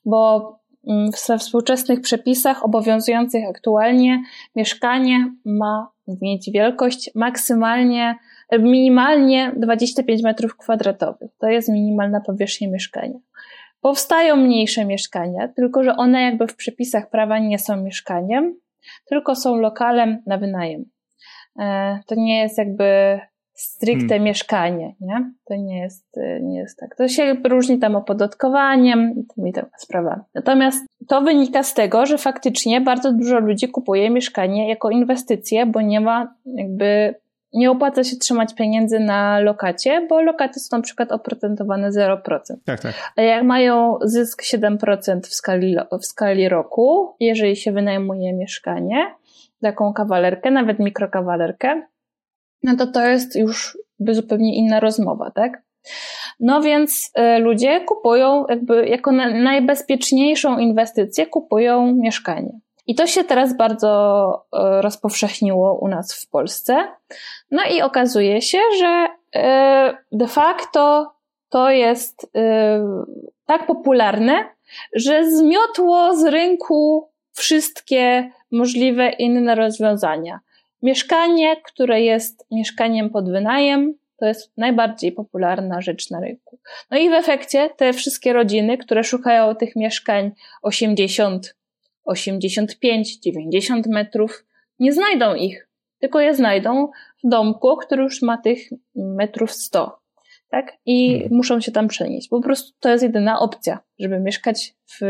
[0.04, 0.52] bo
[0.86, 4.22] mm, we współczesnych przepisach obowiązujących aktualnie
[4.56, 5.90] mieszkanie ma
[6.22, 8.18] mieć wielkość maksymalnie
[8.58, 11.30] minimalnie 25 metrów kwadratowych.
[11.38, 13.18] To jest minimalna powierzchnia mieszkania.
[13.80, 18.54] Powstają mniejsze mieszkania, tylko że one jakby w przepisach prawa nie są mieszkaniem,
[19.04, 20.84] tylko są lokalem na wynajem.
[21.60, 23.20] E, to nie jest jakby
[23.60, 24.24] stricte hmm.
[24.24, 25.32] mieszkanie, nie?
[25.44, 26.96] To nie jest, y, nie jest tak.
[26.96, 30.24] To się różni tam opodatkowaniem i tam sprawa.
[30.34, 35.80] Natomiast to wynika z tego, że faktycznie bardzo dużo ludzi kupuje mieszkanie jako inwestycję, bo
[35.80, 37.14] nie ma jakby
[37.52, 42.40] nie opłaca się trzymać pieniędzy na lokacie, bo lokaty są na przykład oprocentowane 0%.
[42.64, 43.12] Tak, tak.
[43.16, 49.14] A jak mają zysk 7% w skali, w skali roku, jeżeli się wynajmuje mieszkanie,
[49.62, 51.82] taką kawalerkę, nawet mikrokawalerkę,
[52.62, 55.62] no to to jest już zupełnie inna rozmowa, tak?
[56.40, 62.60] No więc y, ludzie kupują jakby jako na, najbezpieczniejszą inwestycję kupują mieszkanie.
[62.90, 66.88] I to się teraz bardzo y, rozpowszechniło u nas w Polsce.
[67.50, 69.38] No i okazuje się, że y,
[70.12, 71.12] de facto
[71.48, 72.28] to jest y,
[73.46, 74.44] tak popularne,
[74.94, 80.40] że zmiotło z rynku wszystkie możliwe inne rozwiązania.
[80.82, 86.58] Mieszkanie, które jest mieszkaniem pod wynajem, to jest najbardziej popularna rzecz na rynku.
[86.90, 90.30] No i w efekcie te wszystkie rodziny, które szukają tych mieszkań
[90.62, 91.59] 80,
[92.04, 94.44] 85, 90 metrów,
[94.78, 96.90] nie znajdą ich, tylko je znajdą
[97.24, 98.58] w domku, który już ma tych
[98.94, 100.00] metrów 100.
[100.50, 100.72] Tak?
[100.86, 101.36] I hmm.
[101.36, 102.28] muszą się tam przenieść.
[102.28, 105.00] Po prostu to jest jedyna opcja, żeby mieszkać w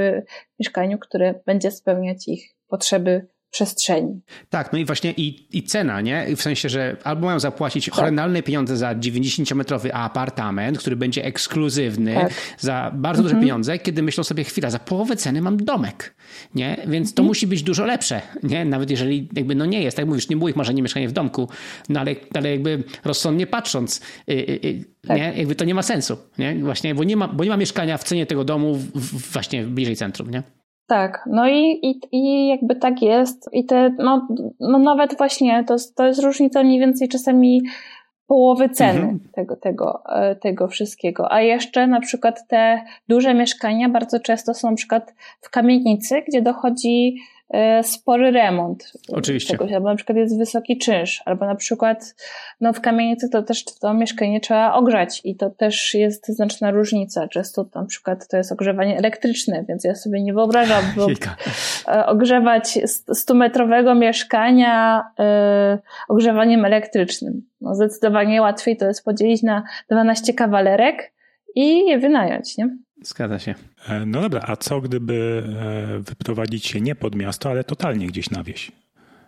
[0.59, 4.21] mieszkaniu, które będzie spełniać ich potrzeby przestrzeni.
[4.51, 6.37] Tak, no i właśnie i, i cena, nie?
[6.37, 7.95] W sensie, że albo mają zapłacić tak.
[7.95, 12.33] horrendalne pieniądze za 90-metrowy apartament, który będzie ekskluzywny, tak.
[12.59, 13.47] za bardzo duże mhm.
[13.47, 16.15] pieniądze, kiedy myślą sobie, chwila, za połowę ceny mam domek,
[16.55, 16.77] nie?
[16.87, 17.27] Więc to mhm.
[17.27, 18.65] musi być dużo lepsze, nie?
[18.65, 21.49] Nawet jeżeli jakby no nie jest, tak mówisz, nie było ich marzenie mieszkanie w domku,
[21.89, 25.17] no ale, ale jakby rozsądnie patrząc, yy, yy, tak.
[25.17, 25.33] nie?
[25.37, 26.55] Jakby to nie ma sensu, nie?
[26.55, 29.65] Właśnie, bo nie ma, bo nie ma mieszkania w cenie tego domu w, w, właśnie
[29.65, 30.43] bliżej centrum, nie?
[30.91, 33.51] Tak, no i, i, i jakby tak jest.
[33.53, 34.29] I te, no,
[34.61, 37.63] no nawet właśnie to, to jest różnica mniej więcej czasami
[38.27, 39.21] połowy ceny mhm.
[39.33, 41.33] tego, tego, e, tego wszystkiego.
[41.33, 46.43] A jeszcze na przykład te duże mieszkania bardzo często są na przykład w kamienicy, gdzie
[46.43, 47.17] dochodzi
[47.83, 48.93] spory remont.
[49.13, 49.53] Oczywiście.
[49.53, 52.15] Czegoś, albo na przykład jest wysoki czynsz, albo na przykład
[52.61, 57.29] no w kamienicy to też to mieszkanie trzeba ogrzać i to też jest znaczna różnica.
[57.29, 60.85] Często na przykład to jest ogrzewanie elektryczne, więc ja sobie nie wyobrażam
[61.89, 62.79] e, ogrzewać
[63.11, 65.03] 100-metrowego mieszkania
[65.75, 67.43] y, ogrzewaniem elektrycznym.
[67.61, 71.13] No zdecydowanie łatwiej to jest podzielić na 12 kawalerek
[71.55, 72.77] i je wynająć, nie?
[73.03, 73.55] Zgadza się.
[73.89, 78.31] E, no dobra, a co gdyby e, wyprowadzić się nie pod miasto, ale totalnie gdzieś
[78.31, 78.73] na wieś?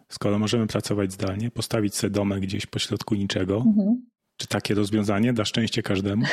[0.08, 4.06] Skoro możemy pracować zdalnie, postawić sobie domek gdzieś pośrodku niczego, mhm.
[4.36, 6.26] czy takie rozwiązanie da szczęście każdemu?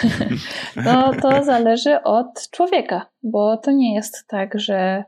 [0.85, 5.03] No to zależy od człowieka, bo to nie jest tak, że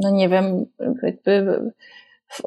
[0.00, 0.66] no nie wiem,
[1.02, 1.60] jakby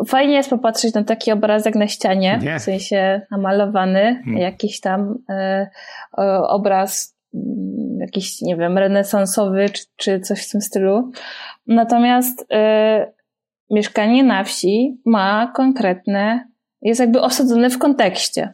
[0.08, 2.60] fajnie jest popatrzeć na taki obrazek na ścianie, nie.
[2.60, 4.38] w sensie namalowany, hmm.
[4.38, 5.68] jakiś tam y,
[6.48, 7.15] obraz
[8.00, 11.12] jakiś, nie wiem, renesansowy czy, czy coś w tym stylu.
[11.68, 12.46] Natomiast y,
[13.70, 16.48] mieszkanie na wsi ma konkretne,
[16.82, 18.54] jest jakby osadzone w kontekście.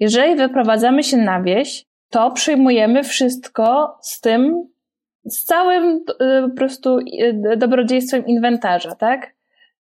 [0.00, 4.68] Jeżeli wyprowadzamy się na wieś, to przyjmujemy wszystko z tym,
[5.24, 9.34] z całym y, po prostu y, dobrodziejstwem inwentarza, tak?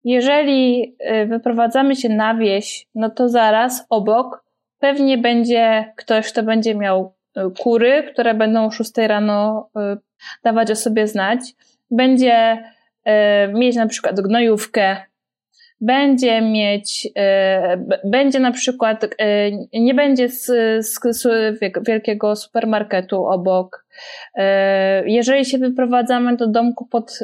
[0.03, 4.45] Jeżeli y, wyprowadzamy się na wieś, no to zaraz obok
[4.79, 7.14] pewnie będzie ktoś, kto będzie miał
[7.59, 9.97] kury, które będą o 6 rano y,
[10.43, 11.39] dawać o sobie znać.
[11.91, 12.63] Będzie
[13.07, 14.97] y, mieć na przykład gnojówkę,
[15.81, 17.07] będzie mieć,
[18.03, 19.05] będzie na przykład,
[19.73, 20.45] nie będzie z,
[20.85, 21.27] z, z
[21.87, 23.85] wielkiego supermarketu obok.
[25.05, 27.19] Jeżeli się wyprowadzamy do domku pod,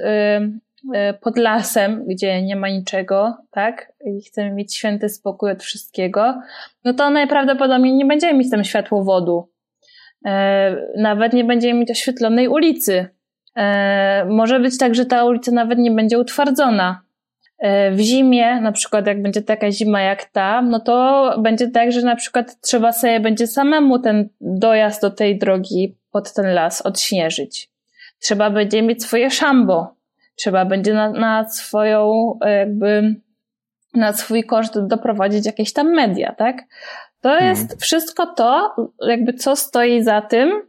[1.22, 6.42] pod lasem, gdzie nie ma niczego, tak, i chcemy mieć święty spokój od wszystkiego,
[6.84, 9.51] no to najprawdopodobniej nie będziemy mieć tam światłowodu, E,
[10.98, 13.10] nawet nie będziemy mieć oświetlonej ulicy.
[13.56, 17.02] E, może być tak, że ta ulica nawet nie będzie utwardzona.
[17.60, 21.92] E, w zimie, na przykład jak będzie taka zima jak ta, no to będzie tak,
[21.92, 26.82] że na przykład trzeba sobie będzie samemu ten dojazd do tej drogi pod ten las
[26.82, 27.70] odśnieżyć.
[28.20, 29.96] Trzeba będzie mieć swoje szambo.
[30.36, 33.16] Trzeba będzie na, na swoją, jakby,
[33.94, 36.64] na swój koszt doprowadzić jakieś tam media, tak?
[37.22, 37.50] To mhm.
[37.50, 38.76] jest wszystko to,
[39.08, 40.62] jakby co stoi za tym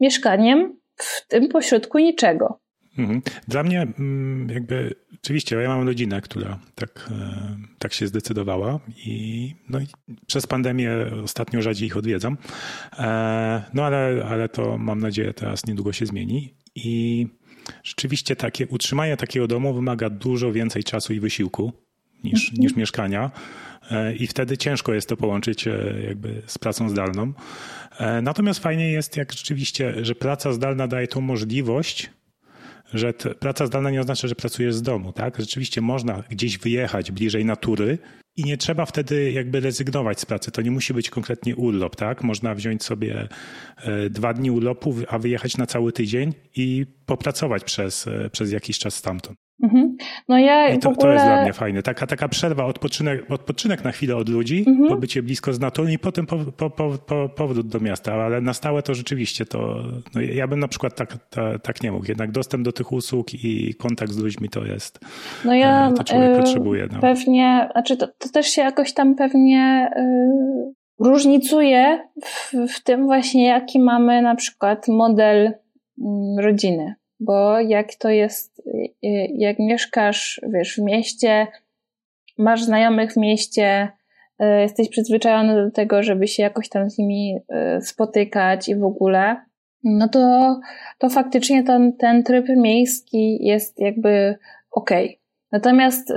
[0.00, 2.60] mieszkaniem w tym pośrodku niczego.
[2.98, 3.22] Mhm.
[3.48, 9.54] Dla mnie mm, jakby, oczywiście ja mam rodzinę, która tak, e, tak się zdecydowała i,
[9.68, 9.86] no i
[10.26, 10.90] przez pandemię
[11.24, 12.36] ostatnio rzadziej ich odwiedzam.
[12.98, 17.26] E, no ale, ale to mam nadzieję teraz niedługo się zmieni i
[17.84, 21.72] rzeczywiście takie utrzymanie takiego domu wymaga dużo więcej czasu i wysiłku
[22.24, 22.62] niż, mhm.
[22.62, 23.30] niż mieszkania.
[24.18, 25.68] I wtedy ciężko jest to połączyć
[26.06, 27.32] jakby z pracą zdalną.
[28.22, 32.10] Natomiast fajnie jest, jak rzeczywiście, że praca zdalna daje tą możliwość
[32.94, 35.38] że praca zdalna nie oznacza, że pracujesz z domu, tak?
[35.38, 37.98] Rzeczywiście można gdzieś wyjechać bliżej natury
[38.36, 40.50] i nie trzeba wtedy jakby rezygnować z pracy.
[40.50, 42.24] To nie musi być konkretnie urlop, tak?
[42.24, 43.28] Można wziąć sobie
[43.76, 48.78] e, dwa dni urlopu, a wyjechać na cały tydzień i popracować przez, e, przez jakiś
[48.78, 49.47] czas stamtąd.
[49.62, 49.96] Mhm.
[50.28, 51.02] No ja I to, ogóle...
[51.02, 51.82] to jest dla mnie fajne.
[51.82, 54.88] Taka, taka przerwa, odpoczynek, odpoczynek na chwilę od ludzi, mhm.
[54.88, 58.14] pobycie blisko z naturą i potem po, po, po, powrót do miasta.
[58.14, 59.82] Ale na stałe to rzeczywiście to.
[60.14, 62.06] No ja bym na przykład tak, tak, tak nie mógł.
[62.08, 65.00] Jednak dostęp do tych usług i kontakt z ludźmi to jest.
[65.44, 66.88] No ja e, to człowiek yy, potrzebuje.
[66.92, 67.00] No.
[67.00, 69.90] Pewnie, znaczy to, to, też się jakoś tam pewnie.
[69.96, 77.94] Yy, różnicuje w, w tym właśnie, jaki mamy na przykład model mm, rodziny bo jak
[77.94, 81.46] to jest, y, jak mieszkasz, wiesz, w mieście,
[82.38, 83.88] masz znajomych w mieście,
[84.42, 87.36] y, jesteś przyzwyczajony do tego, żeby się jakoś tam z nimi
[87.76, 89.36] y, spotykać i w ogóle,
[89.84, 90.60] no to,
[90.98, 94.38] to faktycznie ten, ten tryb miejski jest jakby
[94.70, 95.06] okej.
[95.06, 95.18] Okay.
[95.52, 96.12] Natomiast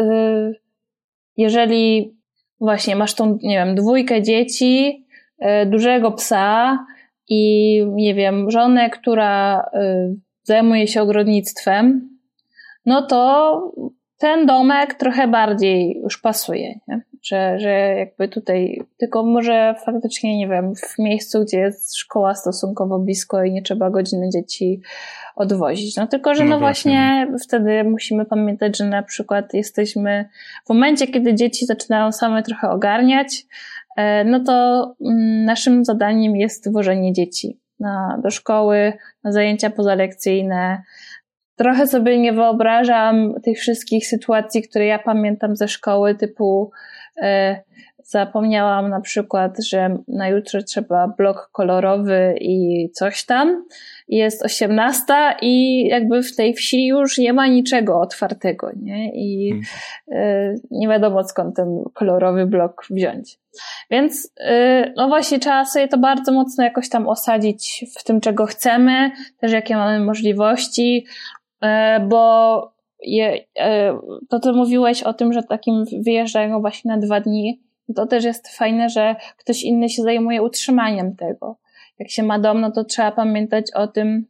[1.37, 2.15] jeżeli
[2.59, 5.05] właśnie masz tą, nie wiem, dwójkę dzieci,
[5.65, 6.85] dużego psa
[7.29, 9.65] i, nie wiem, żonę, która
[10.43, 12.09] zajmuje się ogrodnictwem,
[12.85, 13.71] no to
[14.21, 17.01] ten domek trochę bardziej już pasuje, nie?
[17.23, 22.99] Że, że jakby tutaj, tylko może faktycznie, nie wiem, w miejscu, gdzie jest szkoła stosunkowo
[22.99, 24.81] blisko i nie trzeba godziny dzieci
[25.35, 25.95] odwozić.
[25.97, 30.29] No tylko, że no, no właśnie, właśnie wtedy musimy pamiętać, że na przykład jesteśmy
[30.65, 33.45] w momencie, kiedy dzieci zaczynają same trochę ogarniać,
[33.97, 40.81] e, no to mm, naszym zadaniem jest wożenie dzieci na, do szkoły, na zajęcia pozalekcyjne.
[41.55, 46.71] Trochę sobie nie wyobrażam tych wszystkich sytuacji, które ja pamiętam ze szkoły, typu
[47.21, 47.61] e,
[48.03, 53.65] zapomniałam na przykład, że na jutro trzeba blok kolorowy i coś tam.
[54.11, 59.11] Jest osiemnasta i jakby w tej wsi już nie ma niczego otwartego, nie?
[59.13, 59.65] I hmm.
[60.11, 63.39] e, nie wiadomo skąd ten kolorowy blok wziąć.
[63.91, 68.45] Więc y, no właśnie trzeba sobie to bardzo mocno jakoś tam osadzić w tym, czego
[68.45, 71.05] chcemy, też jakie mamy możliwości,
[71.63, 71.67] y,
[72.07, 73.43] bo je, y,
[74.29, 77.61] to, co mówiłeś o tym, że takim wyjeżdżają właśnie na dwa dni,
[77.95, 81.55] to też jest fajne, że ktoś inny się zajmuje utrzymaniem tego.
[82.01, 84.27] Jak się ma dom, no to trzeba pamiętać o tym,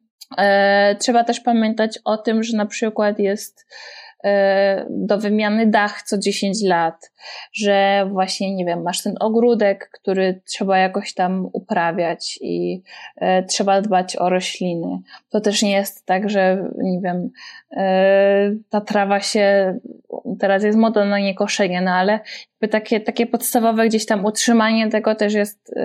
[1.00, 4.01] trzeba też pamiętać o tym, że na przykład jest E,
[4.90, 7.12] do wymiany dach co 10 lat,
[7.54, 12.82] że właśnie, nie wiem, masz ten ogródek, który trzeba jakoś tam uprawiać i
[13.18, 15.00] e, trzeba dbać o rośliny.
[15.30, 17.30] To też nie jest tak, że, nie wiem,
[17.72, 19.78] e, ta trawa się,
[20.40, 25.16] teraz jest moda na niekoszenie, no ale jakby takie, takie podstawowe gdzieś tam utrzymanie tego
[25.16, 25.76] też jest,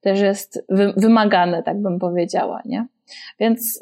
[0.00, 0.64] też jest
[0.96, 2.86] wymagane, tak bym powiedziała, nie?
[3.40, 3.80] Więc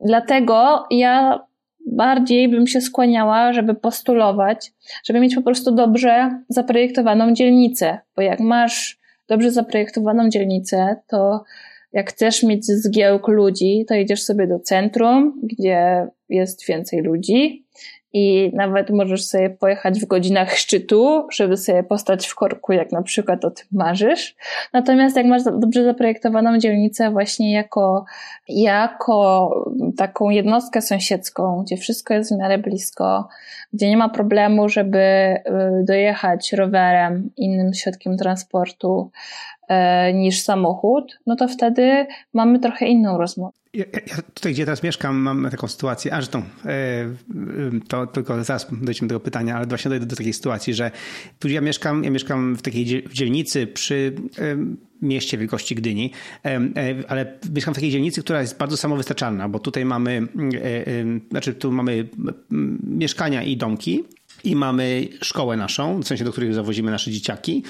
[0.00, 1.40] dlatego ja
[1.86, 4.72] bardziej bym się skłaniała, żeby postulować,
[5.04, 11.44] żeby mieć po prostu dobrze zaprojektowaną dzielnicę, bo jak masz dobrze zaprojektowaną dzielnicę, to
[11.92, 17.66] jak chcesz mieć zgiełk ludzi, to idziesz sobie do centrum, gdzie jest więcej ludzi
[18.12, 23.02] i nawet możesz sobie pojechać w godzinach szczytu, żeby sobie postać w korku, jak na
[23.02, 24.36] przykład o tym marzysz.
[24.72, 28.04] Natomiast jak masz dobrze zaprojektowaną dzielnicę właśnie jako,
[28.48, 29.50] jako
[29.96, 33.28] taką jednostkę sąsiedzką, gdzie wszystko jest w miarę blisko,
[33.72, 35.40] gdzie nie ma problemu, żeby y,
[35.84, 39.10] dojechać rowerem, innym środkiem transportu,
[40.14, 43.60] niż samochód, no to wtedy mamy trochę inną rozmowę.
[43.74, 46.44] Ja, ja tutaj, gdzie teraz mieszkam, mam taką sytuację, a zresztą e,
[47.88, 50.90] to tylko zaraz dojdziemy do tego pytania, ale właśnie dojdę do takiej sytuacji, że
[51.38, 54.14] tu ja mieszkam, ja mieszkam w takiej dzielnicy przy
[55.02, 56.10] mieście wielkości Gdyni,
[56.44, 56.60] e,
[57.08, 60.26] ale mieszkam w takiej dzielnicy, która jest bardzo samowystarczalna, bo tutaj mamy,
[61.30, 62.08] znaczy tu mamy
[62.82, 64.04] mieszkania i domki,
[64.44, 67.62] i mamy szkołę naszą, w sensie do której zawozimy nasze dzieciaki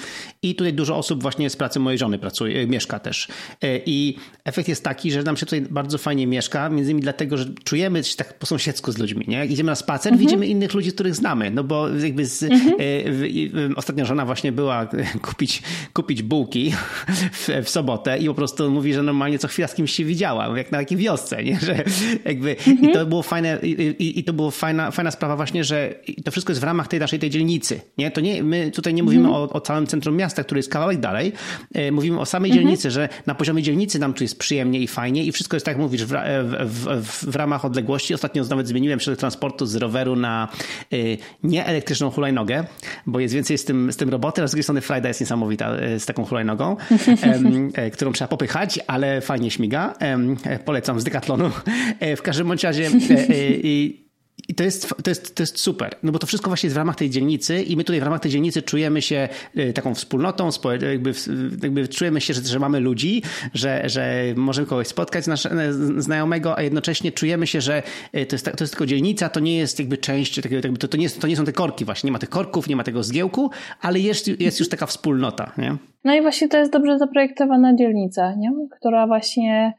[0.43, 3.27] i tutaj dużo osób właśnie z pracy mojej żony pracuje, mieszka też.
[3.61, 7.37] E, I efekt jest taki, że nam się tutaj bardzo fajnie mieszka, między innymi dlatego,
[7.37, 9.37] że czujemy się tak po sąsiedzku z ludźmi, nie?
[9.37, 10.27] Jak idziemy na spacer, mhm.
[10.27, 12.73] widzimy innych ludzi, których znamy, no bo jakby z, mhm.
[12.79, 14.87] e, ostatnia żona właśnie była
[15.21, 16.73] kupić, kupić bułki
[17.31, 20.57] w, w, sobotę i po prostu mówi, że normalnie co chwila z kimś się widziała,
[20.57, 21.59] jak na takiej wiosce, nie?
[21.67, 21.83] Że
[22.25, 22.89] jakby mhm.
[22.89, 26.31] i to było fajne i, i, i, to było fajna, fajna sprawa właśnie, że to
[26.31, 27.81] wszystko jest w ramach tej naszej tej dzielnicy.
[27.97, 28.11] Nie?
[28.11, 29.43] To nie, my tutaj nie mówimy mhm.
[29.43, 31.33] o, o, całym centrum miasta, który jest kawałek dalej.
[31.73, 32.65] E, mówimy o samej mhm.
[32.65, 35.75] dzielnicy, że na poziomie dzielnicy nam tu jest przyjemnie i fajnie i wszystko jest tak,
[35.75, 38.13] jak mówisz, w, w, w, w ramach odległości.
[38.13, 40.47] Ostatnio nawet zmieniłem środek transportu z roweru na
[40.93, 42.65] y, nieelektryczną hulajnogę,
[43.05, 45.71] bo jest więcej z tym, z tym roboty, a z drugiej strony Frajda jest niesamowita
[45.97, 46.77] z taką hulajnogą,
[47.93, 49.93] którą trzeba popychać, ale fajnie śmiga.
[50.65, 51.51] Polecam z Decathlonu.
[52.17, 52.89] W każdym bądź razie
[54.47, 56.77] i to jest, to, jest, to jest super, no bo to wszystko właśnie jest w
[56.77, 60.49] ramach tej dzielnicy i my tutaj w ramach tej dzielnicy czujemy się y, taką wspólnotą,
[60.91, 61.13] jakby,
[61.63, 63.21] jakby czujemy się, że, że mamy ludzi,
[63.53, 65.47] że, że możemy kogoś spotkać nasz,
[65.97, 67.83] znajomego, a jednocześnie czujemy się, że
[68.15, 70.97] y, to jest, to jest tylko dzielnica, to nie jest jakby część jakby to, to,
[70.97, 73.03] nie, jest, to nie są te korki właśnie, nie ma tych korków, nie ma tego
[73.03, 73.49] zgiełku,
[73.81, 75.77] ale jest, jest już taka wspólnota, nie?
[76.03, 78.51] No i właśnie to jest dobrze zaprojektowana dzielnica, nie?
[78.79, 79.73] która właśnie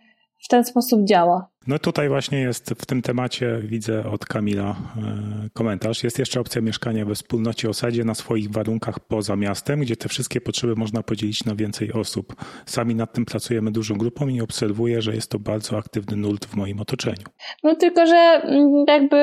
[0.44, 1.51] w ten sposób działa.
[1.66, 4.74] No tutaj właśnie jest w tym temacie, widzę od Kamila e,
[5.52, 6.04] komentarz.
[6.04, 10.40] Jest jeszcze opcja mieszkania we wspólnocie osadzie na swoich warunkach poza miastem, gdzie te wszystkie
[10.40, 12.36] potrzeby można podzielić na więcej osób.
[12.66, 16.56] Sami nad tym pracujemy dużą grupą i obserwuję, że jest to bardzo aktywny nurt w
[16.56, 17.24] moim otoczeniu.
[17.62, 19.16] No tylko, że mm, jakby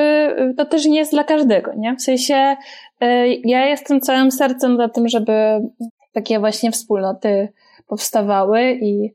[0.58, 1.96] to też nie jest dla każdego, nie?
[1.96, 2.56] W sensie
[3.02, 5.32] e, ja jestem całym sercem za tym, żeby
[6.14, 7.50] takie właśnie wspólnoty
[7.88, 9.14] powstawały i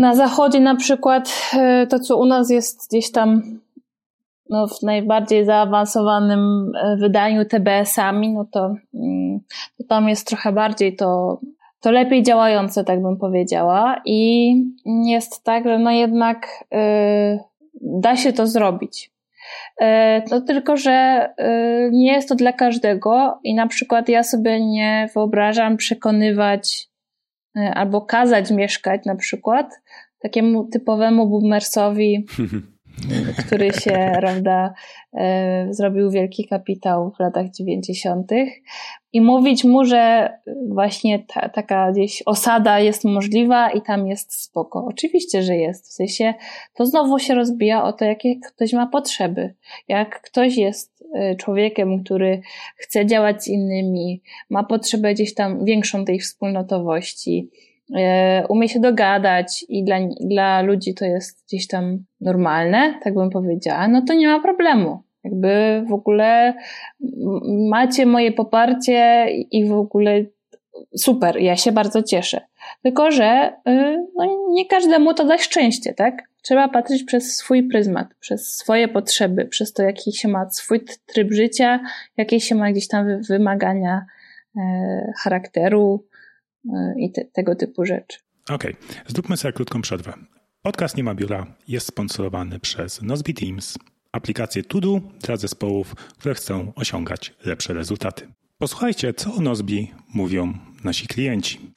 [0.00, 3.42] na zachodzie na przykład e, to, co u nas jest gdzieś tam
[4.50, 9.40] no, w najbardziej zaawansowanym e, wydaniu TBS-ami, no to, mm,
[9.78, 11.40] to tam jest trochę bardziej to,
[11.80, 14.00] to lepiej działające, tak bym powiedziała.
[14.04, 14.52] I
[15.04, 17.38] jest tak, że no jednak yy,
[17.80, 19.10] da się to zrobić.
[20.30, 21.28] No tylko, że
[21.92, 26.89] nie jest to dla każdego i na przykład ja sobie nie wyobrażam przekonywać E,
[27.54, 29.80] albo kazać mieszkać na przykład
[30.18, 32.26] takiemu typowemu boomersowi,
[33.38, 34.74] który się, prawda,
[35.14, 38.30] e, zrobił wielki kapitał w latach 90.
[39.12, 40.32] i mówić mu, że
[40.68, 44.86] właśnie ta, taka gdzieś osada jest możliwa i tam jest spoko.
[44.88, 45.88] Oczywiście, że jest.
[45.88, 46.34] W sensie
[46.74, 49.54] to znowu się rozbija o to, jakie ktoś ma potrzeby.
[49.88, 52.40] Jak ktoś jest Y, człowiekiem, który
[52.76, 57.50] chce działać z innymi, ma potrzebę gdzieś tam większą tej wspólnotowości,
[58.48, 63.88] umie się dogadać i dla, dla ludzi to jest gdzieś tam normalne, tak bym powiedziała,
[63.88, 65.02] no to nie ma problemu.
[65.24, 66.54] Jakby w ogóle
[67.70, 70.24] macie moje poparcie i w ogóle
[70.96, 72.40] super, ja się bardzo cieszę.
[72.82, 76.22] Tylko, że y, no, nie każdemu to da szczęście, tak?
[76.42, 81.32] Trzeba patrzeć przez swój pryzmat, przez swoje potrzeby, przez to, jaki się ma swój tryb
[81.32, 81.80] życia,
[82.16, 84.06] jakie się ma gdzieś tam wymagania
[84.56, 86.09] e, charakteru e,
[86.98, 88.18] i te, tego typu rzeczy.
[88.50, 89.02] Okej, okay.
[89.06, 90.12] zróbmy sobie krótką przerwę.
[90.62, 93.78] Podcast Nie ma biura jest sponsorowany przez Nozbe Teams,
[94.12, 98.28] aplikację Tudu dla zespołów, które chcą osiągać lepsze rezultaty.
[98.58, 99.74] Posłuchajcie, co o Nozbe
[100.14, 100.52] mówią
[100.84, 101.72] nasi klienci.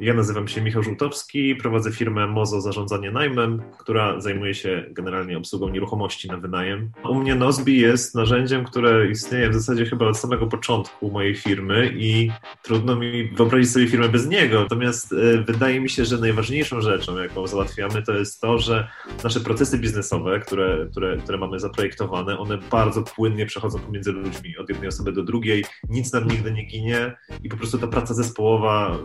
[0.00, 5.68] Ja nazywam się Michał Żółtowski, prowadzę firmę Mozo Zarządzanie Najmem, która zajmuje się generalnie obsługą
[5.68, 6.90] nieruchomości na wynajem.
[7.08, 11.92] U mnie Nozbi jest narzędziem, które istnieje w zasadzie chyba od samego początku mojej firmy
[11.96, 12.30] i
[12.62, 14.60] trudno mi wyobrazić sobie firmę bez niego.
[14.62, 18.88] Natomiast e, wydaje mi się, że najważniejszą rzeczą, jaką załatwiamy, to jest to, że
[19.24, 24.68] nasze procesy biznesowe, które, które, które mamy zaprojektowane, one bardzo płynnie przechodzą pomiędzy ludźmi, od
[24.68, 28.98] jednej osoby do drugiej, nic nam nigdy nie ginie i po prostu ta praca zespołowa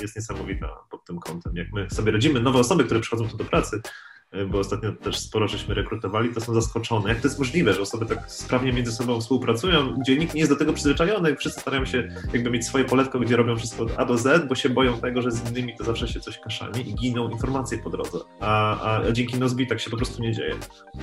[0.00, 1.56] jest niesamowita niesamowita pod tym kątem.
[1.56, 3.80] Jak my sobie rodzimy nowe osoby, które przychodzą tu do pracy,
[4.48, 7.08] bo ostatnio też sporo żeśmy rekrutowali, to są zaskoczone.
[7.08, 10.52] Jak to jest możliwe, że osoby tak sprawnie między sobą współpracują, gdzie nikt nie jest
[10.52, 14.04] do tego przyzwyczajony, wszyscy starają się jakby mieć swoje poletko, gdzie robią wszystko od A
[14.04, 16.94] do Z, bo się boją tego, że z innymi to zawsze się coś kaszani i
[16.94, 18.18] giną informacje po drodze.
[18.40, 20.54] A, a dzięki Nozbi tak się po prostu nie dzieje.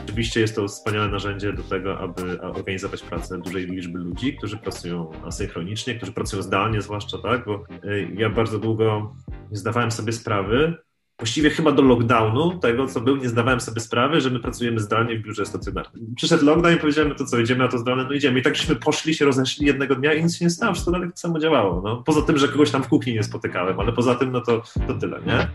[0.03, 5.11] Oczywiście jest to wspaniałe narzędzie do tego, aby organizować pracę dużej liczby ludzi, którzy pracują
[5.25, 9.15] asynchronicznie, którzy pracują zdalnie zwłaszcza, tak, bo e, ja bardzo długo
[9.51, 10.77] nie zdawałem sobie sprawy,
[11.19, 15.19] właściwie chyba do lockdownu, tego co był, nie zdawałem sobie sprawy, że my pracujemy zdalnie
[15.19, 16.13] w biurze stacjonarnym.
[16.15, 18.03] Przyszedł lockdown i powiedziałem, no to co, idziemy na to zdalne?
[18.03, 18.39] No idziemy.
[18.39, 21.09] I tak żeśmy poszli, się rozeszli jednego dnia i nic się nie stało, wszystko dalej
[21.09, 21.81] tak samo działało.
[21.81, 22.03] No.
[22.03, 24.93] Poza tym, że kogoś tam w kuchni nie spotykałem, ale poza tym, no to, to
[24.93, 25.47] tyle, nie?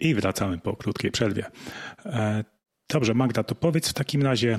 [0.00, 1.46] I wracamy po krótkiej przerwie.
[2.06, 2.44] E,
[2.92, 4.58] dobrze, Magda, to powiedz w takim razie,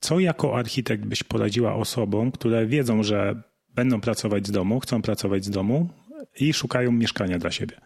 [0.00, 5.44] co jako architekt byś poradziła osobom, które wiedzą, że będą pracować z domu, chcą pracować
[5.44, 5.88] z domu
[6.40, 7.76] i szukają mieszkania dla siebie?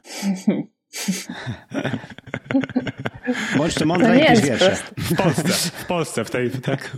[3.59, 4.76] Bądźcie mądre i wiersze.
[4.99, 6.97] W Polsce, w Polsce, w, tej, tak,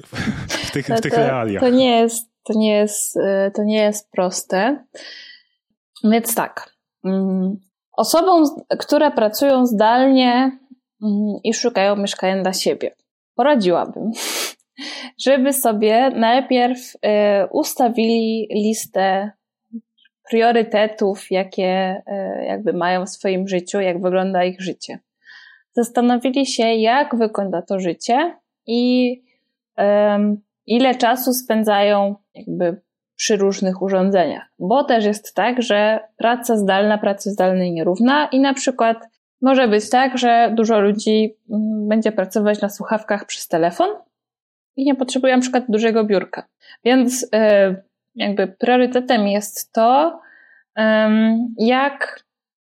[0.49, 1.63] w tych, w tych to, realiach.
[1.63, 3.15] To nie, jest, to, nie jest,
[3.55, 4.85] to nie jest proste.
[6.05, 6.77] Więc tak.
[7.05, 7.57] Mm,
[7.93, 8.45] osobom,
[8.79, 10.59] które pracują zdalnie
[11.03, 12.97] mm, i szukają mieszkania dla siebie,
[13.35, 14.11] poradziłabym,
[15.19, 16.99] żeby sobie najpierw y,
[17.51, 19.31] ustawili listę
[20.31, 22.03] priorytetów, jakie
[22.41, 24.99] y, jakby mają w swoim życiu, jak wygląda ich życie.
[25.73, 29.23] Zastanowili się, jak wygląda to życie i
[30.67, 32.81] ile czasu spędzają jakby
[33.17, 34.49] przy różnych urządzeniach.
[34.59, 38.97] Bo też jest tak, że praca zdalna pracy zdalnej nierówna i na przykład
[39.43, 43.89] może być tak, że dużo ludzi mm, będzie pracować na słuchawkach przez telefon
[44.77, 46.47] i nie potrzebuje na przykład dużego biurka.
[46.85, 47.75] Więc e,
[48.15, 50.21] jakby priorytetem jest to,
[51.59, 52.25] jak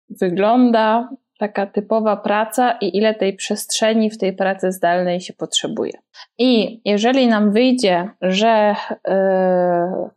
[0.10, 5.94] wygląda taka typowa praca i ile tej przestrzeni w tej pracy zdalnej się potrzebuje.
[6.38, 8.76] I jeżeli nam wyjdzie, że
[9.08, 9.14] yy,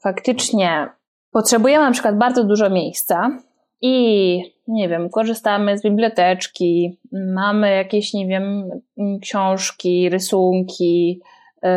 [0.03, 0.89] faktycznie
[1.33, 3.39] potrzebujemy na przykład bardzo dużo miejsca
[3.81, 4.39] i
[4.69, 8.71] nie wiem, korzystamy z biblioteczki, mamy jakieś, nie wiem,
[9.23, 11.21] książki, rysunki.
[11.63, 11.71] Yy,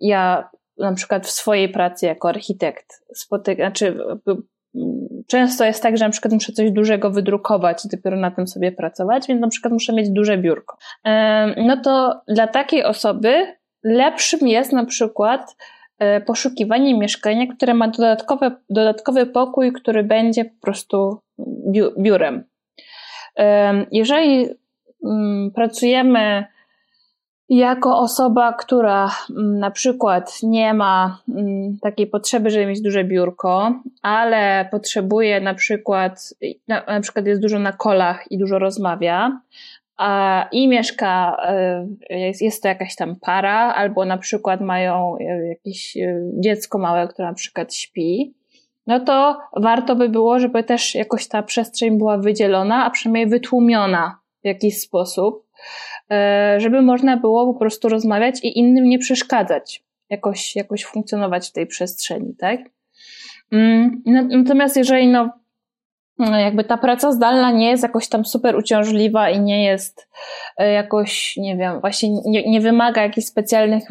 [0.00, 3.98] ja na przykład w swojej pracy jako architekt spotykam, znaczy
[5.26, 8.72] często jest tak, że na przykład muszę coś dużego wydrukować i dopiero na tym sobie
[8.72, 10.76] pracować, więc na przykład muszę mieć duże biurko.
[11.56, 13.46] No to dla takiej osoby
[13.84, 15.56] lepszym jest na przykład
[15.98, 21.18] e, poszukiwanie mieszkania, które ma dodatkowe, dodatkowy pokój, który będzie po prostu
[21.98, 22.44] biurem.
[23.92, 24.48] Jeżeli
[25.04, 26.44] mm, pracujemy
[27.56, 33.72] jako osoba, która mm, na przykład nie ma mm, takiej potrzeby, żeby mieć duże biurko,
[34.02, 36.34] ale potrzebuje na przykład,
[36.68, 39.40] na, przykład jest dużo na kolach i dużo rozmawia,
[39.96, 41.36] a, i mieszka,
[42.10, 46.78] e, jest, jest to jakaś tam para, albo na przykład mają e, jakieś e, dziecko
[46.78, 48.34] małe, które na przykład śpi,
[48.86, 54.18] no to warto by było, żeby też jakoś ta przestrzeń była wydzielona, a przynajmniej wytłumiona
[54.42, 55.46] w jakiś sposób,
[56.58, 61.66] żeby można było po prostu rozmawiać i innym nie przeszkadzać, jakoś, jakoś funkcjonować w tej
[61.66, 62.60] przestrzeni, tak?
[63.52, 65.30] Mm, natomiast jeżeli no,
[66.18, 70.08] jakby ta praca zdalna nie jest jakoś tam super uciążliwa i nie jest
[70.56, 73.88] e, jakoś, nie wiem, właśnie nie, nie wymaga jakichś specjalnych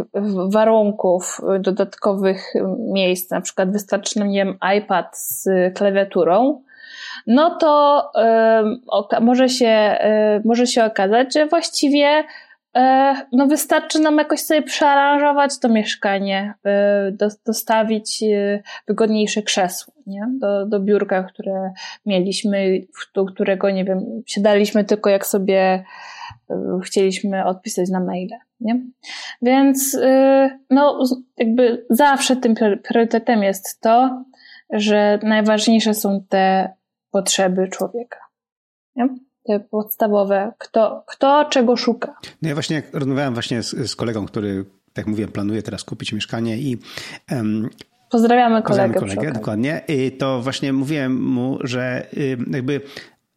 [0.50, 2.54] warunków, dodatkowych
[2.94, 5.48] miejsc, na przykład wystarczy nam, nie wiem, iPad z
[5.78, 6.64] klawiaturą,
[7.28, 8.04] no to
[9.18, 9.98] y, może, się,
[10.38, 12.80] y, może się okazać, że właściwie y,
[13.32, 16.54] no wystarczy nam jakoś sobie przearanżować to mieszkanie,
[17.12, 18.24] do, dostawić
[18.88, 20.28] wygodniejsze krzesło nie?
[20.40, 21.74] Do, do biurka, które
[22.06, 22.82] mieliśmy,
[23.16, 25.84] do którego, nie wiem, siadaliśmy tylko jak sobie
[26.84, 28.38] chcieliśmy odpisać na maile.
[28.60, 28.82] Nie?
[29.42, 29.98] Więc
[30.70, 31.04] no,
[31.38, 34.24] jakby zawsze tym priorytetem jest to,
[34.70, 36.74] że najważniejsze są te
[37.14, 38.20] potrzeby człowieka.
[38.96, 39.10] Nie?
[39.48, 42.16] Te podstawowe, kto, kto czego szuka.
[42.42, 46.58] No ja właśnie rozmawiałem właśnie z, z kolegą, który, tak mówiłem, planuje teraz kupić mieszkanie
[46.58, 46.78] i
[47.32, 47.70] um,
[48.10, 48.94] Pozdrawiamy kolegę.
[48.94, 49.82] Pozdrawiamy kolegę, dokładnie.
[49.88, 52.08] I to właśnie mówiłem mu, że
[52.52, 52.82] jakby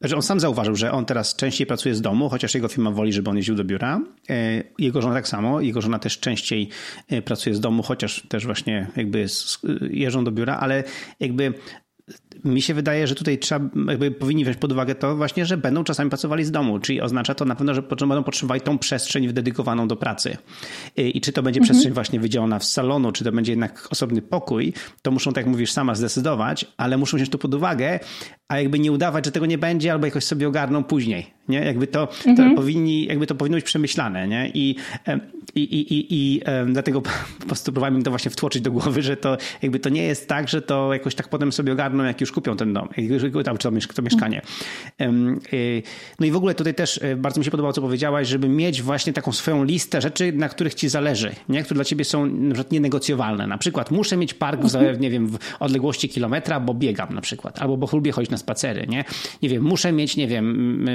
[0.00, 3.12] że on sam zauważył, że on teraz częściej pracuje z domu, chociaż jego firma woli,
[3.12, 4.00] żeby on jeździł do biura.
[4.30, 6.68] Y, jego żona tak samo, jego żona też częściej
[7.12, 9.26] y, pracuje z domu, chociaż też właśnie jakby
[9.90, 10.84] jeżdżą do biura, ale
[11.20, 11.54] jakby
[12.44, 15.84] mi się wydaje, że tutaj trzeba, jakby powinni wziąć pod uwagę to właśnie, że będą
[15.84, 19.88] czasami pracowali z domu, czyli oznacza to na pewno, że będą potrzebowali tą przestrzeń dedykowaną
[19.88, 20.36] do pracy.
[20.96, 21.72] I czy to będzie mhm.
[21.72, 25.52] przestrzeń właśnie wydzielona w salonu, czy to będzie jednak osobny pokój, to muszą, tak jak
[25.52, 28.00] mówisz, sama zdecydować, ale muszą wziąć to pod uwagę,
[28.48, 31.58] a jakby nie udawać, że tego nie będzie, albo jakoś sobie ogarną później, nie?
[31.58, 32.50] Jakby to, mhm.
[32.50, 34.50] to powinni, jakby to powinno być przemyślane, nie?
[34.54, 34.76] I,
[35.54, 37.02] i, i, i, i dlatego
[37.40, 40.28] po prostu próbowałem im to właśnie wtłoczyć do głowy, że to jakby to nie jest
[40.28, 42.88] tak, że to jakoś tak potem sobie ogarną, jak już kupią ten dom,
[43.44, 44.42] tam, czy to, to mieszkanie.
[45.52, 45.82] Y,
[46.20, 48.82] no i w ogóle tutaj też y, bardzo mi się podobało, co powiedziałaś, żeby mieć
[48.82, 51.62] właśnie taką swoją listę rzeczy, na których ci zależy, nie?
[51.62, 53.46] które dla ciebie są na przykład nienegocjowalne.
[53.46, 57.62] Na przykład muszę mieć park w, nie wiem, w odległości kilometra, bo biegam na przykład,
[57.62, 59.04] albo bo lubię chodzić na spacery, nie?
[59.42, 60.86] Nie wiem, muszę mieć, nie wiem,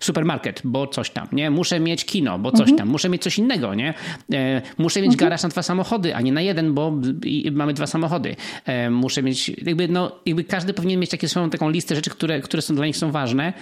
[0.00, 1.50] supermarket, bo coś tam, nie?
[1.50, 2.78] Muszę mieć kino, bo coś mhm.
[2.78, 3.94] tam, muszę mieć coś innego, nie?
[4.32, 5.26] E, muszę mieć mhm.
[5.26, 6.92] garaż na dwa samochody, a nie na jeden, bo
[7.52, 8.36] mamy dwa samochody.
[8.64, 12.62] E, muszę mieć, jakby, no, jakby każdy powinien mieć swoją taką listę rzeczy, które, które
[12.62, 13.52] są dla nich są ważne.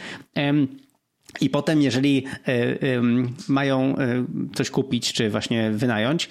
[1.40, 3.00] I potem, jeżeli y,
[3.48, 6.28] mają y, coś kupić, czy właśnie wynająć,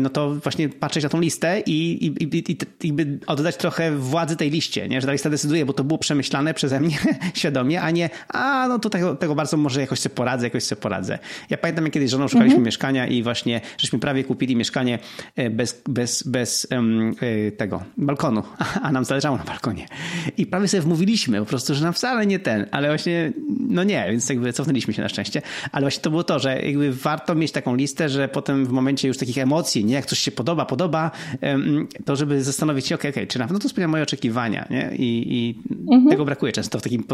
[0.00, 2.94] no to właśnie patrzeć na tą listę i, i, i, i
[3.26, 5.00] oddać trochę władzy tej liście, nie?
[5.00, 6.98] że ta lista decyduje, bo to było przemyślane przeze mnie
[7.34, 10.82] świadomie, a nie, a no to tego, tego bardzo może jakoś sobie poradzę, jakoś sobie
[10.82, 11.18] poradzę.
[11.50, 12.66] Ja pamiętam, jak kiedyś żoną szukaliśmy mhm.
[12.66, 14.98] mieszkania i właśnie żeśmy prawie kupili mieszkanie
[15.50, 17.14] bez, bez, bez um,
[17.56, 18.42] tego balkonu,
[18.82, 19.86] a nam zależało na balkonie.
[20.36, 23.32] I prawie sobie wmówiliśmy po prostu, że nam wcale nie ten, ale właśnie,
[23.68, 25.42] no nie, więc jakby cofnęliśmy się na szczęście,
[25.72, 29.08] ale właśnie to było to, że jakby warto mieć taką listę, że potem w momencie
[29.08, 31.10] już takich emocji, nie, jak coś się podoba, podoba,
[32.04, 34.90] to żeby zastanowić się, okej, okay, okay, czy na pewno to spełnia moje oczekiwania, nie?
[34.96, 36.10] I, i mhm.
[36.10, 37.04] tego brakuje często w takim,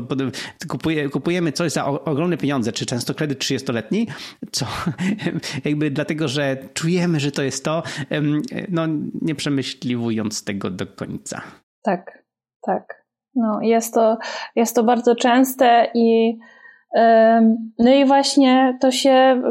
[0.68, 4.06] kupuje, kupujemy coś za ogromne pieniądze, czy często kredyt 30-letni,
[4.52, 4.66] co
[5.64, 7.82] jakby dlatego, że czujemy, że to jest to,
[8.68, 8.86] no
[9.22, 11.42] nie przemyśliwując tego do końca.
[11.82, 12.24] Tak,
[12.62, 13.00] tak.
[13.34, 14.18] No, jest to,
[14.56, 16.38] jest to bardzo częste i
[17.78, 19.42] no i właśnie to się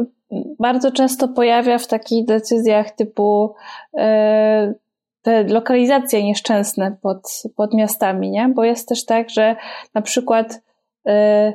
[0.58, 3.54] bardzo często pojawia w takich decyzjach typu
[3.98, 4.74] e,
[5.22, 8.48] te lokalizacje nieszczęsne pod, pod miastami, nie?
[8.48, 9.56] Bo jest też tak, że
[9.94, 10.62] na przykład
[11.06, 11.52] e,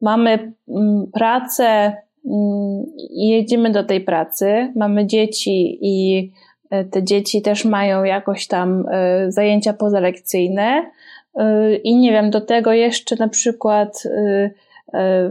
[0.00, 1.64] mamy mm, pracę
[2.26, 6.30] mm, i jedziemy do tej pracy, mamy dzieci i
[6.70, 8.84] e, te dzieci też mają jakoś tam
[9.28, 10.90] zajęcia pozalekcyjne
[11.84, 14.02] i nie wiem, do tego jeszcze na przykład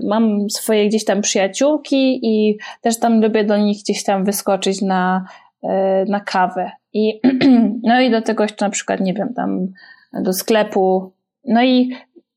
[0.03, 5.25] mam swoje gdzieś tam przyjaciółki i też tam lubię do nich gdzieś tam wyskoczyć na,
[5.63, 6.71] e, na kawę.
[6.93, 7.21] I,
[7.83, 9.67] no i do tego jeszcze na przykład, nie wiem, tam
[10.13, 11.13] do sklepu.
[11.45, 11.95] No i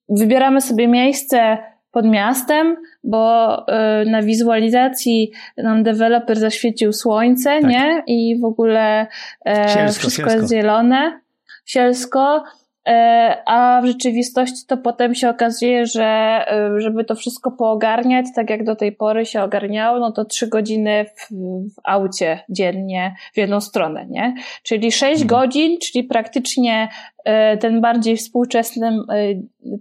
[0.09, 1.59] wybieramy sobie miejsce
[1.91, 7.71] pod miastem, bo e, na wizualizacji nam deweloper zaświecił słońce, tak.
[7.71, 8.03] nie?
[8.07, 9.07] I w ogóle
[9.47, 10.41] sielsko, wszystko sielsko.
[10.41, 11.21] jest zielone,
[11.65, 12.45] sielsko.
[12.89, 18.51] E, a w rzeczywistości to potem się okazuje, że e, żeby to wszystko poogarniać, tak
[18.51, 21.35] jak do tej pory się ogarniało, no to trzy godziny w,
[21.75, 24.35] w aucie dziennie w jedną stronę, nie?
[24.63, 25.29] Czyli sześć hmm.
[25.29, 26.89] godzin, czyli praktycznie
[27.25, 28.99] e, ten bardziej współczesny,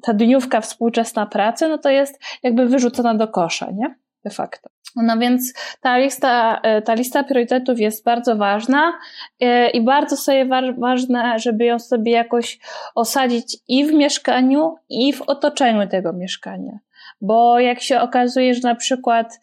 [0.02, 3.96] ta dniówka współczesna pracy, no to jest jakby wyrzucona do kosza, nie?
[4.28, 4.70] De facto.
[4.96, 8.94] No więc ta lista, e, ta lista priorytetów jest bardzo ważna
[9.40, 10.46] e, i bardzo sobie
[10.78, 12.60] ważne, żeby ją sobie jakoś
[12.96, 16.80] osadzić i w mieszkaniu, i w otoczeniu tego mieszkania.
[17.22, 19.40] Bo jak się okazuje, że na przykład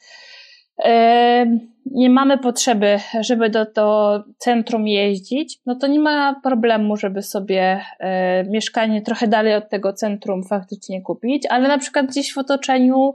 [0.85, 1.47] e,
[1.87, 7.80] nie mamy potrzeby, żeby do, do centrum jeździć, no to nie ma problemu, żeby sobie
[8.51, 13.14] mieszkanie trochę dalej od tego centrum faktycznie kupić, ale na przykład gdzieś w otoczeniu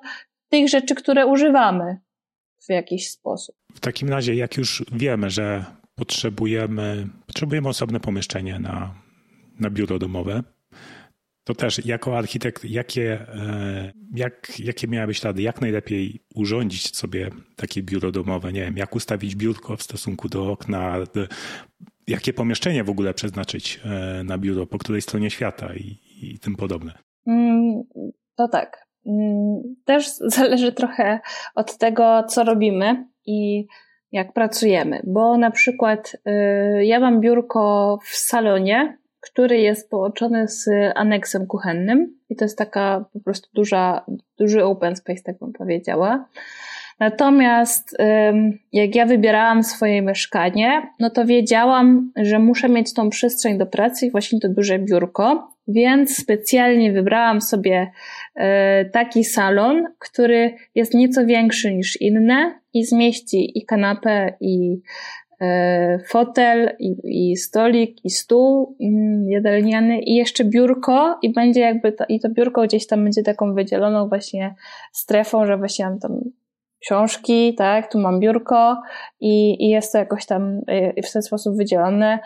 [0.49, 1.97] tych rzeczy, które używamy
[2.67, 3.55] w jakiś sposób.
[3.73, 8.95] W takim razie, jak już wiemy, że potrzebujemy, potrzebujemy osobne pomieszczenie na,
[9.59, 10.43] na biuro domowe,
[11.43, 17.83] to też jako architekt, jakie, e, jak, jakie miałabyś rady, jak najlepiej urządzić sobie takie
[17.83, 18.53] biuro domowe?
[18.53, 20.97] Nie wiem, jak ustawić biurko w stosunku do okna,
[22.07, 26.55] jakie pomieszczenie w ogóle przeznaczyć e, na biuro, po której stronie świata i, i tym
[26.55, 26.93] podobne?
[27.27, 27.83] Mm,
[28.35, 28.88] to tak.
[29.05, 31.19] Mm, też zależy trochę
[31.55, 33.67] od tego, co robimy i
[34.11, 40.69] jak pracujemy, bo na przykład y, ja mam biurko w salonie, który jest połączony z
[40.95, 44.05] aneksem kuchennym i to jest taka po prostu duża,
[44.39, 46.25] duży open space, tak bym powiedziała.
[46.99, 47.97] Natomiast
[48.71, 54.05] jak ja wybierałam swoje mieszkanie, no to wiedziałam, że muszę mieć tą przestrzeń do pracy
[54.05, 57.91] i właśnie to duże biurko, więc specjalnie wybrałam sobie
[58.35, 64.81] e, taki salon, który jest nieco większy niż inne i zmieści i kanapę, i
[65.41, 66.95] e, fotel, i,
[67.31, 72.29] i stolik, i stół mm, jadalniany, i jeszcze biurko, i będzie jakby, to, i to
[72.29, 74.55] biurko gdzieś tam będzie taką wydzieloną właśnie
[74.91, 76.21] strefą, że właśnie mam tam
[76.79, 78.81] książki, tak, tu mam biurko
[79.19, 82.19] i, i jest to jakoś tam e, w ten sposób wydzielone.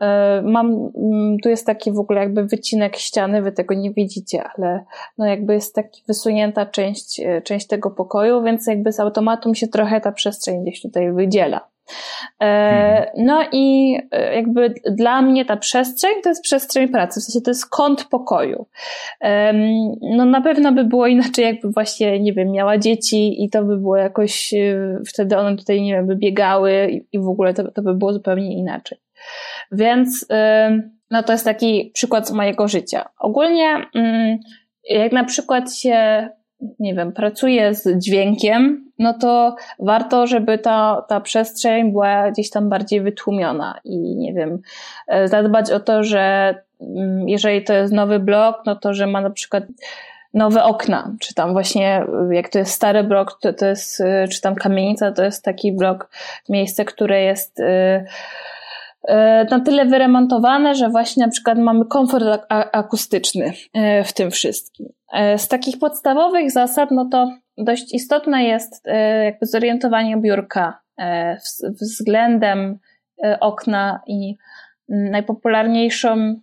[0.00, 4.44] E, mam, mm, tu jest taki w ogóle jakby wycinek ściany, wy tego nie widzicie,
[4.56, 4.84] ale
[5.18, 9.68] no jakby jest taki wysunięta część, część tego pokoju, więc jakby z automatu mi się
[9.68, 11.68] trochę ta przestrzeń gdzieś tutaj wydziela.
[12.38, 13.06] Mhm.
[13.16, 13.96] No i
[14.34, 18.66] jakby dla mnie ta przestrzeń to jest przestrzeń pracy, w sensie to jest kąt pokoju.
[20.00, 23.76] No na pewno by było inaczej, jakby właśnie, nie wiem, miała dzieci i to by
[23.76, 24.54] było jakoś,
[25.08, 28.58] wtedy one tutaj, nie wiem, by biegały i w ogóle to, to by było zupełnie
[28.58, 28.98] inaczej.
[29.72, 30.26] Więc
[31.10, 33.08] no to jest taki przykład z mojego życia.
[33.18, 33.86] Ogólnie
[34.90, 36.28] jak na przykład się,
[36.78, 42.68] nie wiem, pracuje z dźwiękiem, no to warto, żeby ta, ta przestrzeń była gdzieś tam
[42.68, 44.58] bardziej wytłumiona i nie wiem,
[45.08, 46.54] e, zadbać o to, że
[47.26, 49.64] jeżeli to jest nowy blok, no to że ma na przykład
[50.34, 54.54] nowe okna, czy tam właśnie, jak to jest stary blok, to, to jest, czy tam
[54.54, 56.10] kamienica, to jest taki blok,
[56.48, 57.60] miejsce, które jest
[59.50, 62.24] na tyle wyremontowane, że właśnie na przykład mamy komfort
[62.72, 63.52] akustyczny
[64.04, 64.86] w tym wszystkim.
[65.36, 68.86] Z takich podstawowych zasad, no to dość istotne jest
[69.24, 70.80] jakby zorientowanie biurka
[71.80, 72.78] względem
[73.40, 74.36] okna i
[74.88, 76.40] najpopularniejszą mm,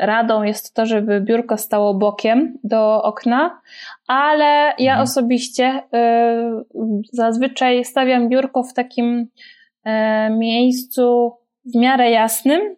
[0.00, 3.60] radą jest to, żeby biurko stało bokiem do okna,
[4.06, 5.00] ale ja mhm.
[5.00, 5.82] osobiście
[7.12, 9.26] zazwyczaj stawiam biurko w takim
[10.30, 11.32] miejscu
[11.74, 12.76] w miarę jasnym,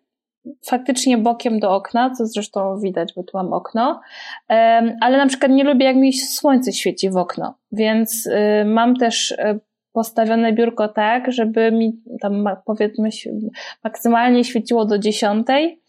[0.64, 4.00] faktycznie bokiem do okna, co zresztą widać, bo tu mam okno,
[5.00, 9.30] ale na przykład nie lubię, jak mi słońce świeci w okno, więc y, mam też
[9.30, 9.60] y,
[9.92, 13.08] postawione biurko tak, żeby mi tam powiedzmy
[13.84, 15.80] maksymalnie świeciło do dziesiątej,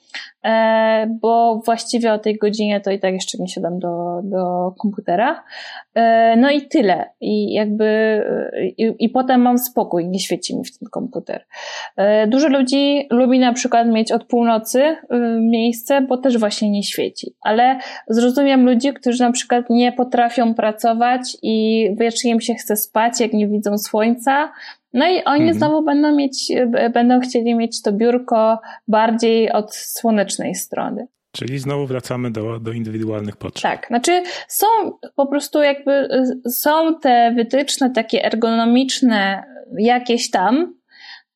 [1.22, 5.44] bo właściwie o tej godzinie to i tak jeszcze nie siadam do, do komputera.
[5.96, 7.10] E, no i tyle.
[7.22, 8.22] I jakby,
[8.78, 11.46] i, i potem mam spokój, nie świeci mi w ten komputer.
[11.98, 14.96] E, dużo ludzi lubi na przykład mieć od północy
[15.40, 17.36] miejsce, bo też właśnie nie świeci.
[17.42, 23.20] Ale zrozumiem ludzi, którzy na przykład nie potrafią pracować i wiecznie im się chce spać,
[23.20, 24.52] jak nie widzą słońca,
[24.94, 25.58] no i oni mhm.
[25.58, 26.52] znowu będą mieć,
[26.94, 31.08] będą chcieli mieć to biurko bardziej od słonecznej strony.
[31.32, 33.72] Czyli znowu wracamy do, do indywidualnych potrzeb.
[33.72, 34.68] Tak, znaczy są
[35.16, 36.08] po prostu jakby,
[36.50, 39.44] są te wytyczne takie ergonomiczne
[39.78, 40.74] jakieś tam,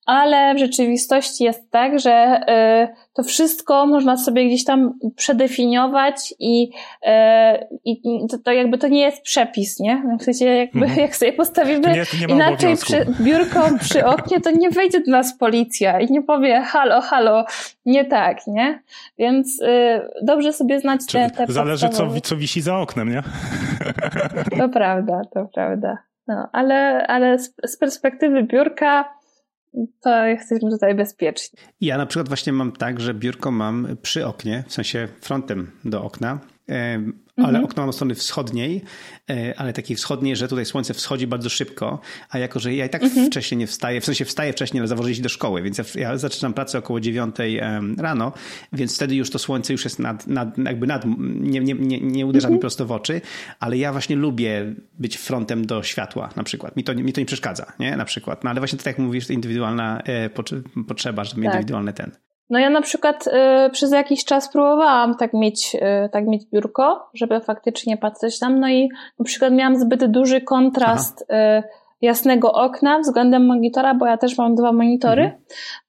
[0.06, 2.42] ale w rzeczywistości jest tak, że
[2.90, 6.70] y, to wszystko można sobie gdzieś tam przedefiniować i,
[7.08, 7.10] y,
[7.86, 8.02] i
[8.32, 10.04] to, to, jakby to nie jest przepis, nie?
[10.20, 11.00] W sensie jakby mhm.
[11.00, 15.38] jak sobie postawimy nie, nie inaczej przy, biurko przy oknie, to nie wejdzie do nas
[15.38, 17.46] policja i nie powie halo, halo,
[17.86, 18.84] nie tak, nie?
[19.18, 23.24] Więc y, dobrze sobie znać te, te Zależy co, co wisi za oknem, nie?
[24.60, 25.98] To prawda, to prawda.
[26.28, 29.23] No, ale, ale z perspektywy biurka
[30.02, 31.60] to jesteśmy tutaj bezpieczni.
[31.82, 36.04] Ja na przykład właśnie mam tak, że biurko mam przy oknie, w sensie frontem do
[36.04, 36.40] okna
[37.38, 37.66] ale mhm.
[37.66, 38.82] okno mam od strony wschodniej,
[39.30, 42.90] e, ale takiej wschodniej, że tutaj słońce wschodzi bardzo szybko, a jako, że ja i
[42.90, 43.28] tak mhm.
[43.28, 46.54] wcześniej nie wstaję, w sensie wstaję wcześniej, ale zawożę do szkoły, więc ja, ja, zaczynam
[46.54, 47.62] pracę około dziewiątej
[47.98, 48.32] rano,
[48.74, 51.06] więc wtedy już to słońce już jest nad, nad jakby nad,
[51.40, 52.54] nie, nie, nie, nie uderza mhm.
[52.54, 53.22] mi prosto w oczy,
[53.60, 56.76] ale ja właśnie lubię być frontem do światła na przykład.
[56.76, 57.98] Mi to, mi to nie przeszkadza, nie?
[57.98, 58.44] Na przykład.
[58.44, 60.30] No ale właśnie tak jak mówisz, to indywidualna e,
[60.88, 61.54] potrzeba, żeby tak.
[61.54, 62.12] indywidualny ten.
[62.50, 67.10] No ja na przykład y, przez jakiś czas próbowałam tak mieć, y, tak mieć biurko,
[67.14, 68.90] żeby faktycznie patrzeć tam, no i
[69.20, 71.64] na przykład miałam zbyt duży kontrast y,
[72.02, 75.32] jasnego okna względem monitora, bo ja też mam dwa monitory,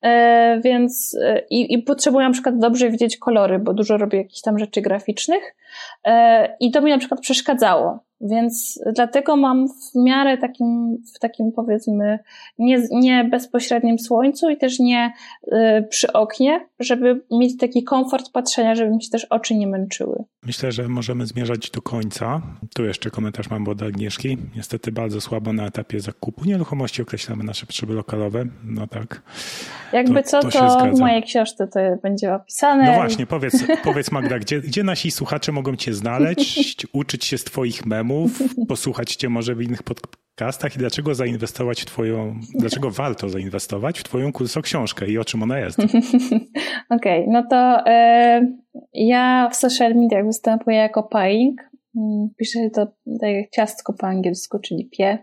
[0.02, 0.62] mhm.
[0.62, 1.18] więc
[1.50, 5.54] i, i potrzebuję na przykład dobrze widzieć kolory, bo dużo robię jakichś tam rzeczy graficznych
[6.60, 8.03] i to mi na przykład przeszkadzało.
[8.20, 12.18] Więc dlatego mam w miarę takim, w takim powiedzmy,
[12.58, 15.12] nie, nie bezpośrednim słońcu i też nie
[15.52, 20.24] y, przy oknie, żeby mieć taki komfort patrzenia, żeby mi się też oczy nie męczyły.
[20.46, 22.42] Myślę, że możemy zmierzać do końca.
[22.74, 24.38] Tu jeszcze komentarz mam od Agnieszki.
[24.56, 28.44] Niestety bardzo słabo na etapie zakupu nieruchomości określamy nasze potrzeby lokalowe.
[28.64, 29.22] No tak.
[29.92, 32.84] Jakby to, co, to, to w mojej książce to będzie opisane.
[32.84, 37.44] No właśnie, powiedz, powiedz Magda, gdzie, gdzie nasi słuchacze mogą cię znaleźć, uczyć się z
[37.44, 38.03] twoich memów,
[38.68, 44.04] posłuchać cię może w innych podcastach i dlaczego zainwestować w twoją, dlaczego warto zainwestować w
[44.04, 45.78] twoją kurso książkę i o czym ona jest?
[46.90, 48.52] Okej, okay, no to y,
[48.92, 51.60] ja w social mediach występuję jako Paing.
[51.96, 52.86] Mm, piszę to
[53.20, 55.18] tak jak ciastko po angielsku, czyli pie.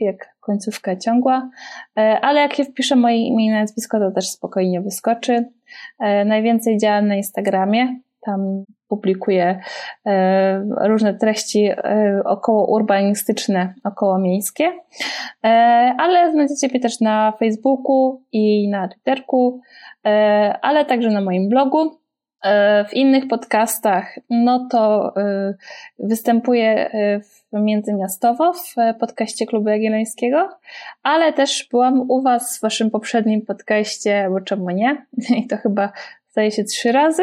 [0.00, 1.50] Jak końcówka ciągła.
[1.98, 5.32] Y, ale jak się wpiszę moje imię i nazwisko, to też spokojnie wyskoczy.
[5.32, 8.00] Y, najwięcej działam na Instagramie.
[8.24, 8.64] Tam
[8.94, 9.60] publikuję
[10.06, 14.72] e, różne treści e, około urbanistyczne, około miejskie,
[15.44, 15.48] e,
[15.98, 19.60] ale znajdziecie mnie też na Facebooku i na Twitterku,
[20.62, 21.98] ale także na moim blogu.
[22.88, 25.14] W innych podcastach, no to
[25.98, 26.90] występuję
[27.52, 30.48] międzymiastowo w podcaście Klubu Jagiellońskiego,
[31.02, 35.06] ale też byłam u Was w Waszym poprzednim podcaście, bo czemu nie?
[35.38, 35.92] I to chyba
[36.34, 37.22] zdaje się trzy razy,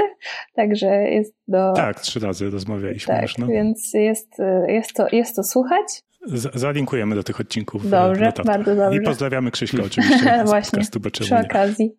[0.54, 1.74] także jest do...
[1.74, 3.38] Tak, trzy razy rozmawialiśmy tak, już.
[3.38, 3.48] No.
[3.48, 4.38] Więc jest,
[4.68, 6.04] jest, to, jest to słuchać.
[6.26, 7.90] Z zalinkujemy do tych odcinków.
[7.90, 9.00] Dobrze, bardzo dobrze.
[9.00, 10.44] I pozdrawiamy Krzyśka oczywiście.
[10.46, 11.96] Właśnie, przy okazji.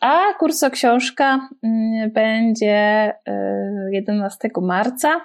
[0.00, 3.12] A kurso książka mm, będzie
[3.92, 5.20] 11 e, marca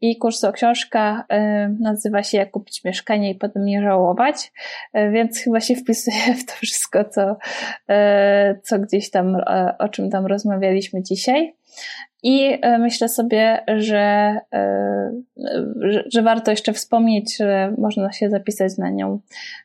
[0.00, 4.52] i kurso książka e, nazywa się Jak kupić mieszkanie i potem nie żałować,
[4.92, 7.36] e, więc chyba się wpisuje w to wszystko, co,
[8.62, 9.36] co gdzieś tam,
[9.78, 11.54] o czym tam rozmawialiśmy dzisiaj.
[12.22, 15.12] I e, myślę sobie, że, e,
[15.80, 19.20] że, że, warto jeszcze wspomnieć, że można się zapisać na nią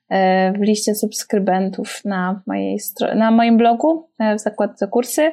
[0.10, 2.80] e, w liście subskrybentów na, mojej
[3.16, 5.32] na moim blogu w zakładce kursy.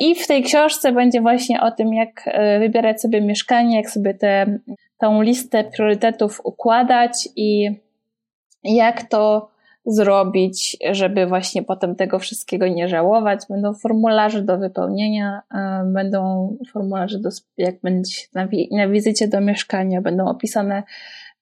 [0.00, 4.58] I w tej książce będzie właśnie o tym, jak wybierać sobie mieszkanie, jak sobie tę
[4.98, 7.70] tą listę priorytetów układać i
[8.64, 9.53] jak to
[9.86, 13.40] zrobić, żeby właśnie potem tego wszystkiego nie żałować.
[13.50, 20.00] Będą formularze do wypełnienia, e, będą formularze do, jak będzie na, na wizycie do mieszkania,
[20.00, 20.82] będą opisane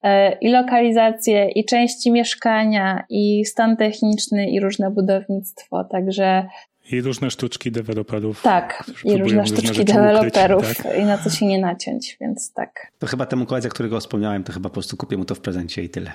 [0.03, 5.83] e, i lokalizacje, i części mieszkania, i stan techniczny, i różne budownictwo.
[5.83, 6.45] Także
[6.91, 8.41] i różne sztuczki deweloperów.
[8.41, 10.99] Tak, i różne sztuczki różne deweloperów ukryć, tak?
[10.99, 12.87] i na co się nie naciąć, więc tak.
[12.99, 15.83] To chyba temu koledze, którego wspomniałem, to chyba po prostu kupię mu to w prezencie
[15.83, 16.11] i tyle.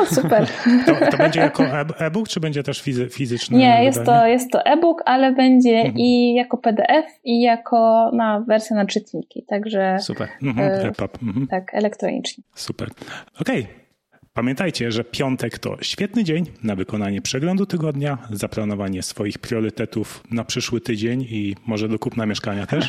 [0.00, 0.46] O, super.
[0.86, 1.64] To, to będzie jako
[1.98, 3.58] e-book, czy będzie też fizy fizyczny?
[3.58, 5.94] Nie, jest to, jest to e-book, ale będzie mhm.
[5.98, 9.98] i jako PDF, i jako na wersja na czytniki, także...
[10.00, 10.28] Super.
[10.42, 11.46] Mhm, e, mhm.
[11.46, 12.44] Tak, elektronicznie.
[12.54, 12.88] Super.
[13.40, 13.62] Okej.
[13.62, 13.85] Okay.
[14.36, 20.80] Pamiętajcie, że piątek to świetny dzień na wykonanie przeglądu tygodnia, zaplanowanie swoich priorytetów na przyszły
[20.80, 22.88] tydzień i może do kupna mieszkania też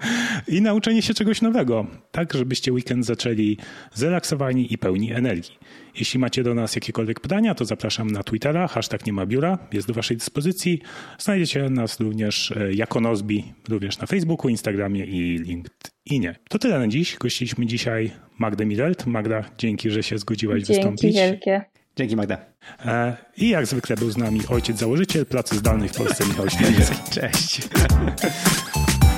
[0.48, 3.56] i nauczenie się czegoś nowego, tak żebyście weekend zaczęli
[3.94, 5.58] zrelaksowani i pełni energii.
[5.98, 9.88] Jeśli macie do nas jakiekolwiek pytania, to zapraszam na Twittera, hashtag nie ma biura, jest
[9.88, 10.82] do waszej dyspozycji.
[11.18, 16.34] Znajdziecie nas również e, jako Nozbi, również na Facebooku, Instagramie i LinkedInie.
[16.48, 17.16] To tyle na dziś.
[17.16, 19.06] Gościliśmy dzisiaj Magdę Mirelt.
[19.06, 21.14] Magda, dzięki, że się zgodziłaś dzięki wystąpić.
[21.14, 21.62] Dzięki wielkie.
[21.96, 22.38] Dzięki Magda.
[22.84, 27.10] E, I jak zwykle był z nami ojciec założyciel pracy zdalnej w Polsce Michał Śnieżycki.
[27.10, 27.60] Cześć.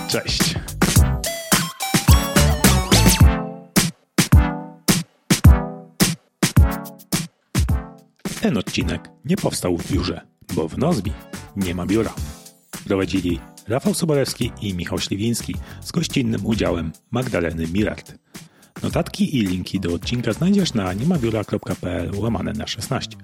[0.08, 0.54] Cześć.
[8.40, 10.20] Ten odcinek nie powstał w biurze,
[10.54, 11.12] bo w Nozbi
[11.56, 12.14] nie ma biura.
[12.84, 18.14] Prowadzili Rafał Sobolewski i Michał Śliwiński z gościnnym udziałem Magdaleny Mirart.
[18.82, 23.16] Notatki i linki do odcinka znajdziesz na niemabiura.pl łamane na 16.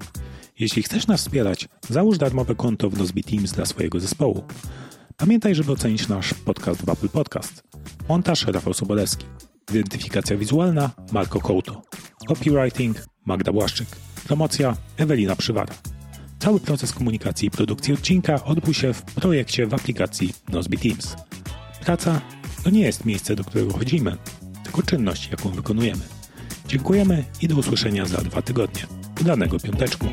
[0.59, 4.45] Jeśli chcesz nas wspierać, załóż darmowe konto w Nozbi Teams dla swojego zespołu.
[5.17, 7.63] Pamiętaj, żeby ocenić nasz podcast w Apple Podcast.
[8.09, 9.27] Montaż Rafał Sobolewski.
[9.71, 11.83] Identyfikacja wizualna Marco Couto.
[12.29, 12.97] Copywriting
[13.27, 13.89] Magda Błaszczyk.
[14.27, 15.75] Promocja Ewelina Przywara.
[16.39, 21.17] Cały proces komunikacji i produkcji odcinka odbył się w projekcie w aplikacji Nozbe Teams.
[21.85, 22.21] Praca
[22.65, 24.17] to nie jest miejsce, do którego chodzimy,
[24.65, 26.03] tylko czynność, jaką wykonujemy.
[26.69, 28.87] Dziękujemy i do usłyszenia za dwa tygodnie.
[29.21, 30.07] Udanego piąteczku.